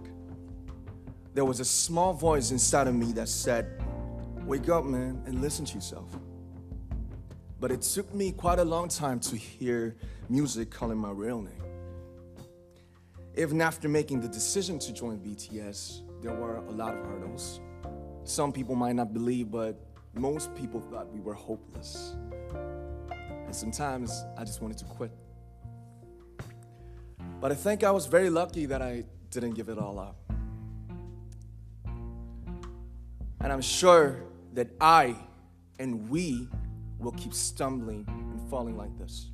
There 1.34 1.46
was 1.46 1.60
a 1.60 1.66
small 1.66 2.14
voice 2.14 2.52
inside 2.52 2.88
of 2.88 2.94
me 2.94 3.12
that 3.14 3.28
said, 3.28 3.82
Wake 4.46 4.70
up, 4.70 4.86
man, 4.86 5.24
and 5.26 5.42
listen 5.42 5.66
to 5.66 5.74
yourself. 5.74 6.16
But 7.60 7.72
it 7.72 7.82
took 7.82 8.14
me 8.14 8.32
quite 8.32 8.60
a 8.60 8.64
long 8.64 8.88
time 8.88 9.20
to 9.22 9.36
hear 9.36 9.96
music 10.30 10.70
calling 10.70 10.98
my 10.98 11.10
real 11.10 11.42
name. 11.42 11.64
Even 13.36 13.62
after 13.62 13.90
making 13.90 14.22
the 14.22 14.28
decision 14.28 14.78
to 14.78 14.94
join 14.94 15.18
BTS, 15.20 16.02
there 16.22 16.34
were 16.34 16.58
a 16.58 16.72
lot 16.72 16.94
of 16.96 17.04
hurdles. 17.06 17.62
Some 18.26 18.52
people 18.52 18.76
might 18.76 18.96
not 18.96 19.12
believe, 19.12 19.50
but 19.50 19.80
most 20.14 20.54
people 20.54 20.82
thought 20.82 21.12
we 21.12 21.20
were 21.20 21.34
hopeless. 21.34 22.16
And 23.26 23.56
sometimes 23.56 24.24
I 24.38 24.44
just 24.44 24.62
wanted 24.62 24.78
to 24.80 24.86
quit. 24.86 25.12
But 27.42 27.52
I 27.52 27.56
think 27.56 27.84
I 27.84 27.90
was 27.90 28.06
very 28.06 28.30
lucky 28.30 28.68
that 28.68 28.84
I 28.84 29.06
didn't 29.32 29.54
give 29.54 29.70
it 29.70 29.80
all 29.80 29.98
up. 29.98 30.23
And 33.44 33.52
I'm 33.52 33.62
sure 33.62 34.24
that 34.54 34.70
I 34.80 35.16
and 35.78 36.10
we 36.10 36.48
will 36.98 37.12
keep 37.12 37.34
stumbling 37.34 38.06
and 38.08 38.50
falling 38.50 38.78
like 38.78 38.98
this. 38.98 39.30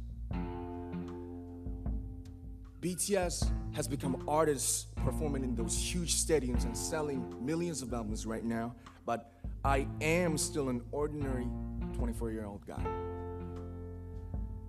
BTS 2.81 3.49
has 3.73 3.87
become 3.87 4.23
artists 4.27 4.87
performing 4.95 5.43
in 5.43 5.53
those 5.53 5.77
huge 5.77 6.15
stadiums 6.15 6.63
and 6.63 6.75
selling 6.75 7.35
millions 7.45 7.81
of 7.81 7.93
albums 7.93 8.25
right 8.25 8.43
now, 8.43 8.73
but 9.05 9.33
I 9.63 9.85
am 10.01 10.37
still 10.37 10.69
an 10.69 10.81
ordinary 10.91 11.47
24 11.93 12.31
year 12.31 12.45
old 12.45 12.65
guy. 12.65 12.81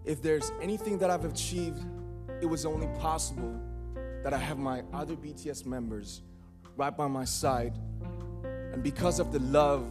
If 0.04 0.20
there's 0.20 0.50
anything 0.60 0.98
that 0.98 1.08
I've 1.08 1.24
achieved, 1.24 1.84
it 2.42 2.46
was 2.46 2.66
only 2.66 2.88
possible 2.98 3.54
that 4.24 4.34
I 4.34 4.38
have 4.38 4.58
my 4.58 4.82
other 4.92 5.14
BTS 5.14 5.64
members 5.64 6.22
right 6.76 6.94
by 6.94 7.06
my 7.06 7.24
side, 7.24 7.78
and 8.80 8.84
because 8.84 9.20
of 9.20 9.30
the 9.30 9.40
love 9.40 9.86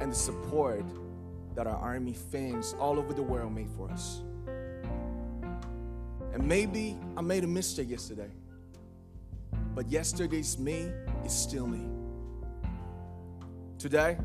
and 0.00 0.10
the 0.10 0.16
support 0.16 0.84
that 1.54 1.68
our 1.68 1.76
army 1.76 2.12
fans 2.12 2.74
all 2.80 2.98
over 2.98 3.14
the 3.14 3.22
world 3.22 3.54
made 3.54 3.70
for 3.76 3.88
us. 3.88 4.20
And 6.32 6.42
maybe 6.42 6.98
I 7.16 7.20
made 7.20 7.44
a 7.44 7.46
mistake 7.46 7.88
yesterday, 7.88 8.30
but 9.76 9.88
yesterday's 9.88 10.58
me 10.58 10.90
is 11.24 11.32
still 11.32 11.68
me. 11.68 11.86
Today, 13.78 14.18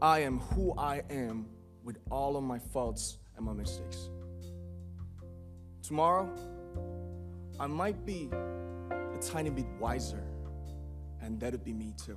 I 0.00 0.20
am 0.20 0.38
who 0.38 0.72
I 0.78 1.02
am 1.10 1.46
with 1.82 1.98
all 2.12 2.36
of 2.36 2.44
my 2.44 2.60
faults 2.60 3.18
and 3.36 3.44
my 3.44 3.52
mistakes. 3.52 4.10
Tomorrow, 5.82 6.30
I 7.58 7.66
might 7.66 8.06
be 8.06 8.30
a 8.32 9.18
tiny 9.20 9.50
bit 9.50 9.66
wiser, 9.80 10.22
and 11.20 11.40
that'd 11.40 11.64
be 11.64 11.72
me 11.72 11.94
too. 11.96 12.16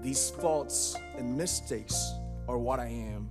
These 0.00 0.30
faults 0.30 0.96
and 1.16 1.36
mistakes 1.36 2.12
are 2.48 2.58
what 2.58 2.78
I 2.78 2.86
am, 2.86 3.28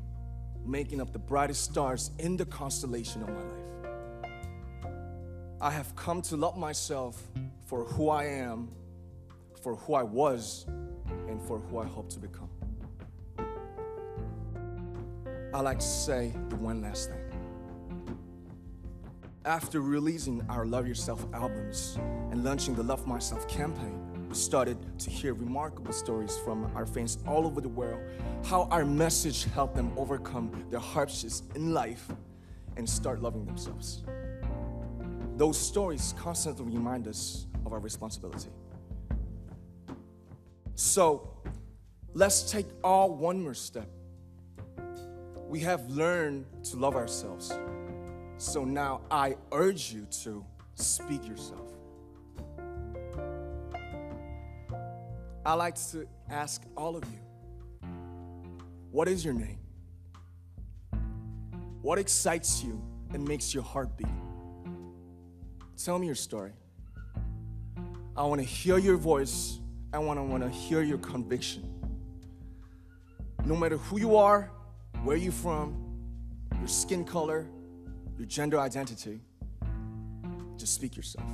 making 0.65 0.99
up 0.99 1.13
the 1.13 1.19
brightest 1.19 1.63
stars 1.63 2.11
in 2.19 2.35
the 2.35 2.45
constellation 2.45 3.23
of 3.23 3.29
my 3.29 3.41
life. 3.41 3.67
I 5.61 5.71
have 5.71 5.95
come 5.95 6.21
to 6.23 6.37
love 6.37 6.57
myself 6.57 7.21
for 7.65 7.85
who 7.85 8.09
I 8.09 8.25
am, 8.25 8.69
for 9.63 9.75
who 9.75 9.95
I 9.95 10.03
was, 10.03 10.65
and 11.27 11.41
for 11.41 11.59
who 11.59 11.79
I 11.79 11.85
hope 11.85 12.09
to 12.09 12.19
become. 12.19 12.49
I 15.53 15.61
like 15.61 15.79
to 15.79 15.85
say 15.85 16.33
the 16.49 16.57
one 16.57 16.81
last 16.81 17.09
thing. 17.09 17.21
After 19.45 19.79
releasing 19.79 20.45
our 20.49 20.65
Love 20.65 20.87
Yourself 20.87 21.25
albums 21.33 21.97
and 22.31 22.43
launching 22.43 22.75
the 22.75 22.83
Love 22.83 23.07
Myself 23.07 23.47
campaign, 23.47 24.06
started 24.31 24.77
to 24.99 25.09
hear 25.09 25.33
remarkable 25.33 25.93
stories 25.93 26.37
from 26.43 26.69
our 26.75 26.85
fans 26.85 27.17
all 27.27 27.45
over 27.45 27.61
the 27.61 27.69
world, 27.69 27.99
how 28.45 28.63
our 28.71 28.85
message 28.85 29.45
helped 29.53 29.75
them 29.75 29.91
overcome 29.97 30.65
their 30.69 30.79
hardships 30.79 31.43
in 31.55 31.73
life 31.73 32.07
and 32.75 32.89
start 32.89 33.21
loving 33.21 33.45
themselves. 33.45 34.03
Those 35.35 35.57
stories 35.57 36.13
constantly 36.17 36.65
remind 36.65 37.07
us 37.07 37.47
of 37.65 37.73
our 37.73 37.79
responsibility. 37.79 38.49
So, 40.75 41.29
let's 42.13 42.51
take 42.51 42.67
all 42.83 43.15
one 43.15 43.41
more 43.41 43.53
step. 43.53 43.89
We 45.47 45.59
have 45.61 45.89
learned 45.89 46.45
to 46.65 46.77
love 46.77 46.95
ourselves. 46.95 47.57
So 48.37 48.63
now 48.63 49.01
I 49.09 49.35
urge 49.51 49.91
you 49.91 50.05
to 50.23 50.45
speak 50.75 51.27
yourself. 51.27 51.76
I 55.47 55.53
like 55.53 55.75
to 55.91 56.05
ask 56.29 56.61
all 56.75 56.97
of 56.97 57.05
you 57.05 57.19
what 58.91 59.07
is 59.07 59.23
your 59.23 59.33
name? 59.33 59.59
What 61.81 61.97
excites 61.97 62.61
you 62.61 62.83
and 63.13 63.25
makes 63.25 63.53
your 63.53 63.63
heart 63.63 63.95
beat? 63.95 64.07
Tell 65.81 65.99
me 65.99 66.05
your 66.05 66.15
story. 66.15 66.51
I 68.17 68.23
want 68.23 68.41
to 68.41 68.45
hear 68.45 68.77
your 68.77 68.97
voice. 68.97 69.61
I 69.93 69.99
want 69.99 70.19
to 70.19 70.23
want 70.23 70.43
to 70.43 70.49
hear 70.49 70.81
your 70.81 70.97
conviction. 70.97 71.63
No 73.45 73.55
matter 73.55 73.77
who 73.77 74.01
you 74.01 74.17
are, 74.17 74.51
where 75.05 75.15
you're 75.15 75.31
from, 75.31 75.77
your 76.59 76.67
skin 76.67 77.05
color, 77.05 77.47
your 78.17 78.27
gender 78.27 78.59
identity, 78.59 79.21
just 80.57 80.73
speak 80.73 80.97
yourself. 80.97 81.31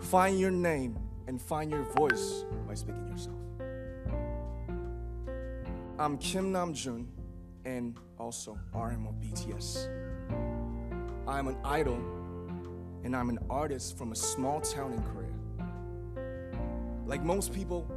Find 0.00 0.38
your 0.38 0.50
name 0.50 0.98
and 1.32 1.40
find 1.40 1.70
your 1.70 1.84
voice 1.84 2.44
by 2.68 2.74
speaking 2.74 3.08
yourself. 3.08 3.38
I'm 5.98 6.18
Kim 6.18 6.52
Namjoon 6.52 7.06
and 7.64 7.96
also 8.18 8.58
RM 8.74 9.06
of 9.06 9.14
BTS. 9.14 9.88
I'm 11.26 11.48
an 11.48 11.56
idol 11.64 11.96
and 13.02 13.16
I'm 13.16 13.30
an 13.30 13.38
artist 13.48 13.96
from 13.96 14.12
a 14.12 14.14
small 14.14 14.60
town 14.60 14.92
in 14.92 15.02
Korea. 15.04 15.32
Like 17.06 17.22
most 17.22 17.54
people, 17.54 17.90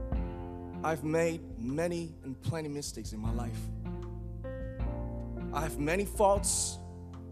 I've 0.82 1.04
made 1.04 1.41
many 1.60 2.15
and 2.24 2.41
plenty 2.41 2.69
mistakes 2.69 3.12
in 3.12 3.19
my 3.19 3.34
life. 3.34 3.60
I 5.54 5.60
have 5.60 5.78
many 5.78 6.06
faults 6.06 6.78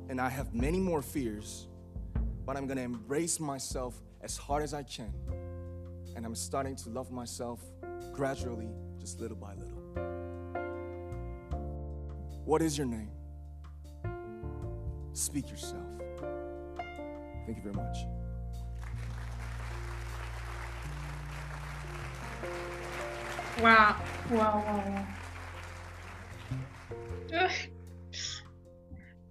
and 0.10 0.20
I 0.20 0.28
have 0.28 0.54
many 0.54 0.82
more 0.82 1.02
fears, 1.02 1.70
but 2.46 2.58
I'm 2.58 2.68
gonna 2.68 2.82
embrace 2.82 3.40
myself 3.40 4.02
as 4.22 4.36
hard 4.36 4.64
as 4.64 4.74
I 4.74 4.84
can 4.84 5.14
and 6.16 6.26
I'm 6.26 6.36
starting 6.36 6.76
to 6.78 6.90
love 6.90 7.12
myself 7.12 7.60
gradually, 8.14 8.70
just 9.00 9.20
little 9.20 9.38
by 9.38 9.54
little. 9.56 9.84
What 12.46 12.62
is 12.62 12.78
your 12.78 12.88
name? 12.88 13.10
Speak 15.14 15.50
yourself. 15.50 15.88
Thank 17.46 17.58
you 17.58 17.64
very 17.64 17.76
much. 17.76 17.98
Wow, 23.62 23.96
wow, 24.32 24.64
wow, 24.66 25.06
wow. 27.38 27.50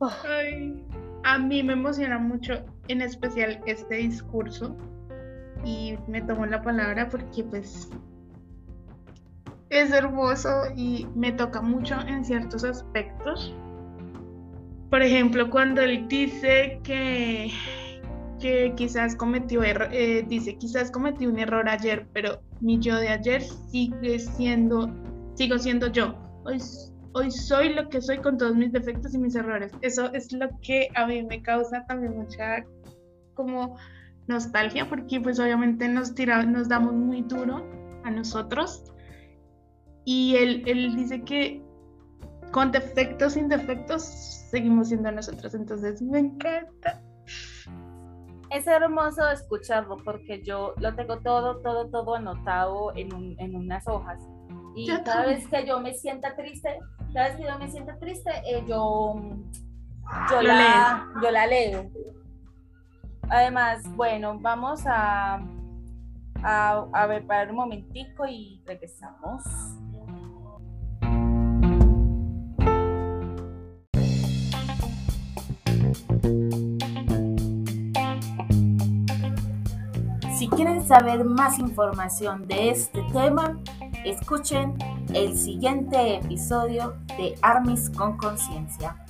Ay, 0.24 0.82
a 1.24 1.38
mí 1.38 1.62
me 1.62 1.74
emociona 1.74 2.18
mucho, 2.18 2.64
en 2.88 3.02
especial 3.02 3.60
este 3.66 3.94
discurso, 3.96 4.76
y 5.64 5.98
me 6.08 6.22
tomó 6.22 6.46
la 6.46 6.62
palabra 6.62 7.08
porque 7.08 7.44
pues 7.44 7.88
es 9.70 9.90
hermoso 9.90 10.64
y 10.76 11.06
me 11.14 11.32
toca 11.32 11.62
mucho 11.62 11.96
en 12.06 12.24
ciertos 12.24 12.64
aspectos. 12.64 13.54
Por 14.90 15.02
ejemplo, 15.02 15.48
cuando 15.48 15.80
él 15.80 16.06
dice 16.08 16.78
que, 16.84 17.50
que 18.38 18.74
quizás 18.76 19.16
cometió 19.16 19.62
eh, 19.62 20.24
dice 20.28 20.58
quizás 20.58 20.90
cometí 20.90 21.26
un 21.26 21.38
error 21.38 21.66
ayer, 21.68 22.06
pero 22.12 22.42
mi 22.60 22.78
yo 22.78 22.96
de 22.96 23.08
ayer 23.08 23.42
sigue 23.42 24.18
siendo, 24.18 24.90
sigo 25.34 25.58
siendo 25.58 25.86
yo. 25.86 26.14
Pues, 26.42 26.92
hoy 27.14 27.30
soy 27.30 27.72
lo 27.72 27.88
que 27.88 28.02
soy 28.02 28.18
con 28.18 28.36
todos 28.36 28.54
mis 28.54 28.72
defectos 28.72 29.14
y 29.14 29.18
mis 29.18 29.34
errores. 29.34 29.72
Eso 29.80 30.12
es 30.12 30.32
lo 30.32 30.48
que 30.60 30.88
a 30.94 31.06
mí 31.06 31.22
me 31.22 31.42
causa 31.42 31.84
también 31.86 32.16
mucha 32.16 32.64
como 33.34 33.76
nostalgia 34.26 34.88
porque 34.88 35.20
pues 35.20 35.38
obviamente 35.40 35.88
nos, 35.88 36.14
tira, 36.14 36.42
nos 36.44 36.68
damos 36.68 36.92
muy 36.92 37.22
duro 37.22 37.66
a 38.04 38.10
nosotros 38.10 38.84
y 40.04 40.36
él, 40.36 40.62
él 40.66 40.96
dice 40.96 41.22
que 41.22 41.62
con 42.52 42.70
defectos, 42.70 43.32
sin 43.32 43.48
defectos, 43.48 44.02
seguimos 44.50 44.88
siendo 44.88 45.10
nosotros. 45.10 45.54
Entonces 45.54 46.00
me 46.02 46.20
encanta. 46.20 47.02
Es 48.50 48.66
hermoso 48.66 49.28
escucharlo 49.30 49.96
porque 50.04 50.42
yo 50.42 50.74
lo 50.78 50.94
tengo 50.94 51.20
todo, 51.20 51.60
todo, 51.62 51.88
todo 51.88 52.14
anotado 52.14 52.94
en, 52.94 53.14
un, 53.14 53.34
en 53.38 53.56
unas 53.56 53.88
hojas. 53.88 54.20
Y 54.74 54.86
cada 55.04 55.26
vez 55.26 55.46
que 55.48 55.66
yo 55.66 55.80
me 55.80 55.94
sienta 55.94 56.36
triste, 56.36 56.78
cada 57.14 57.28
vez 57.28 57.36
que 57.36 57.44
yo 57.44 57.58
me 57.58 57.70
sienta 57.70 57.98
triste, 57.98 58.30
eh, 58.46 58.62
yo, 58.68 59.14
yo, 60.30 60.42
la, 60.42 61.08
yo 61.22 61.30
la 61.30 61.46
leo. 61.46 61.90
Además, 63.32 63.90
bueno, 63.96 64.38
vamos 64.38 64.82
a, 64.84 65.40
a, 66.42 67.06
ver, 67.06 67.26
para 67.26 67.48
un 67.48 67.56
momentico 67.56 68.26
y 68.26 68.62
regresamos. 68.66 69.42
Si 80.36 80.46
quieren 80.48 80.86
saber 80.86 81.24
más 81.24 81.58
información 81.58 82.46
de 82.46 82.68
este 82.68 83.02
tema, 83.14 83.58
escuchen 84.04 84.76
el 85.14 85.38
siguiente 85.38 86.16
episodio 86.16 86.98
de 87.16 87.34
Armis 87.40 87.88
con 87.88 88.18
Conciencia. 88.18 89.02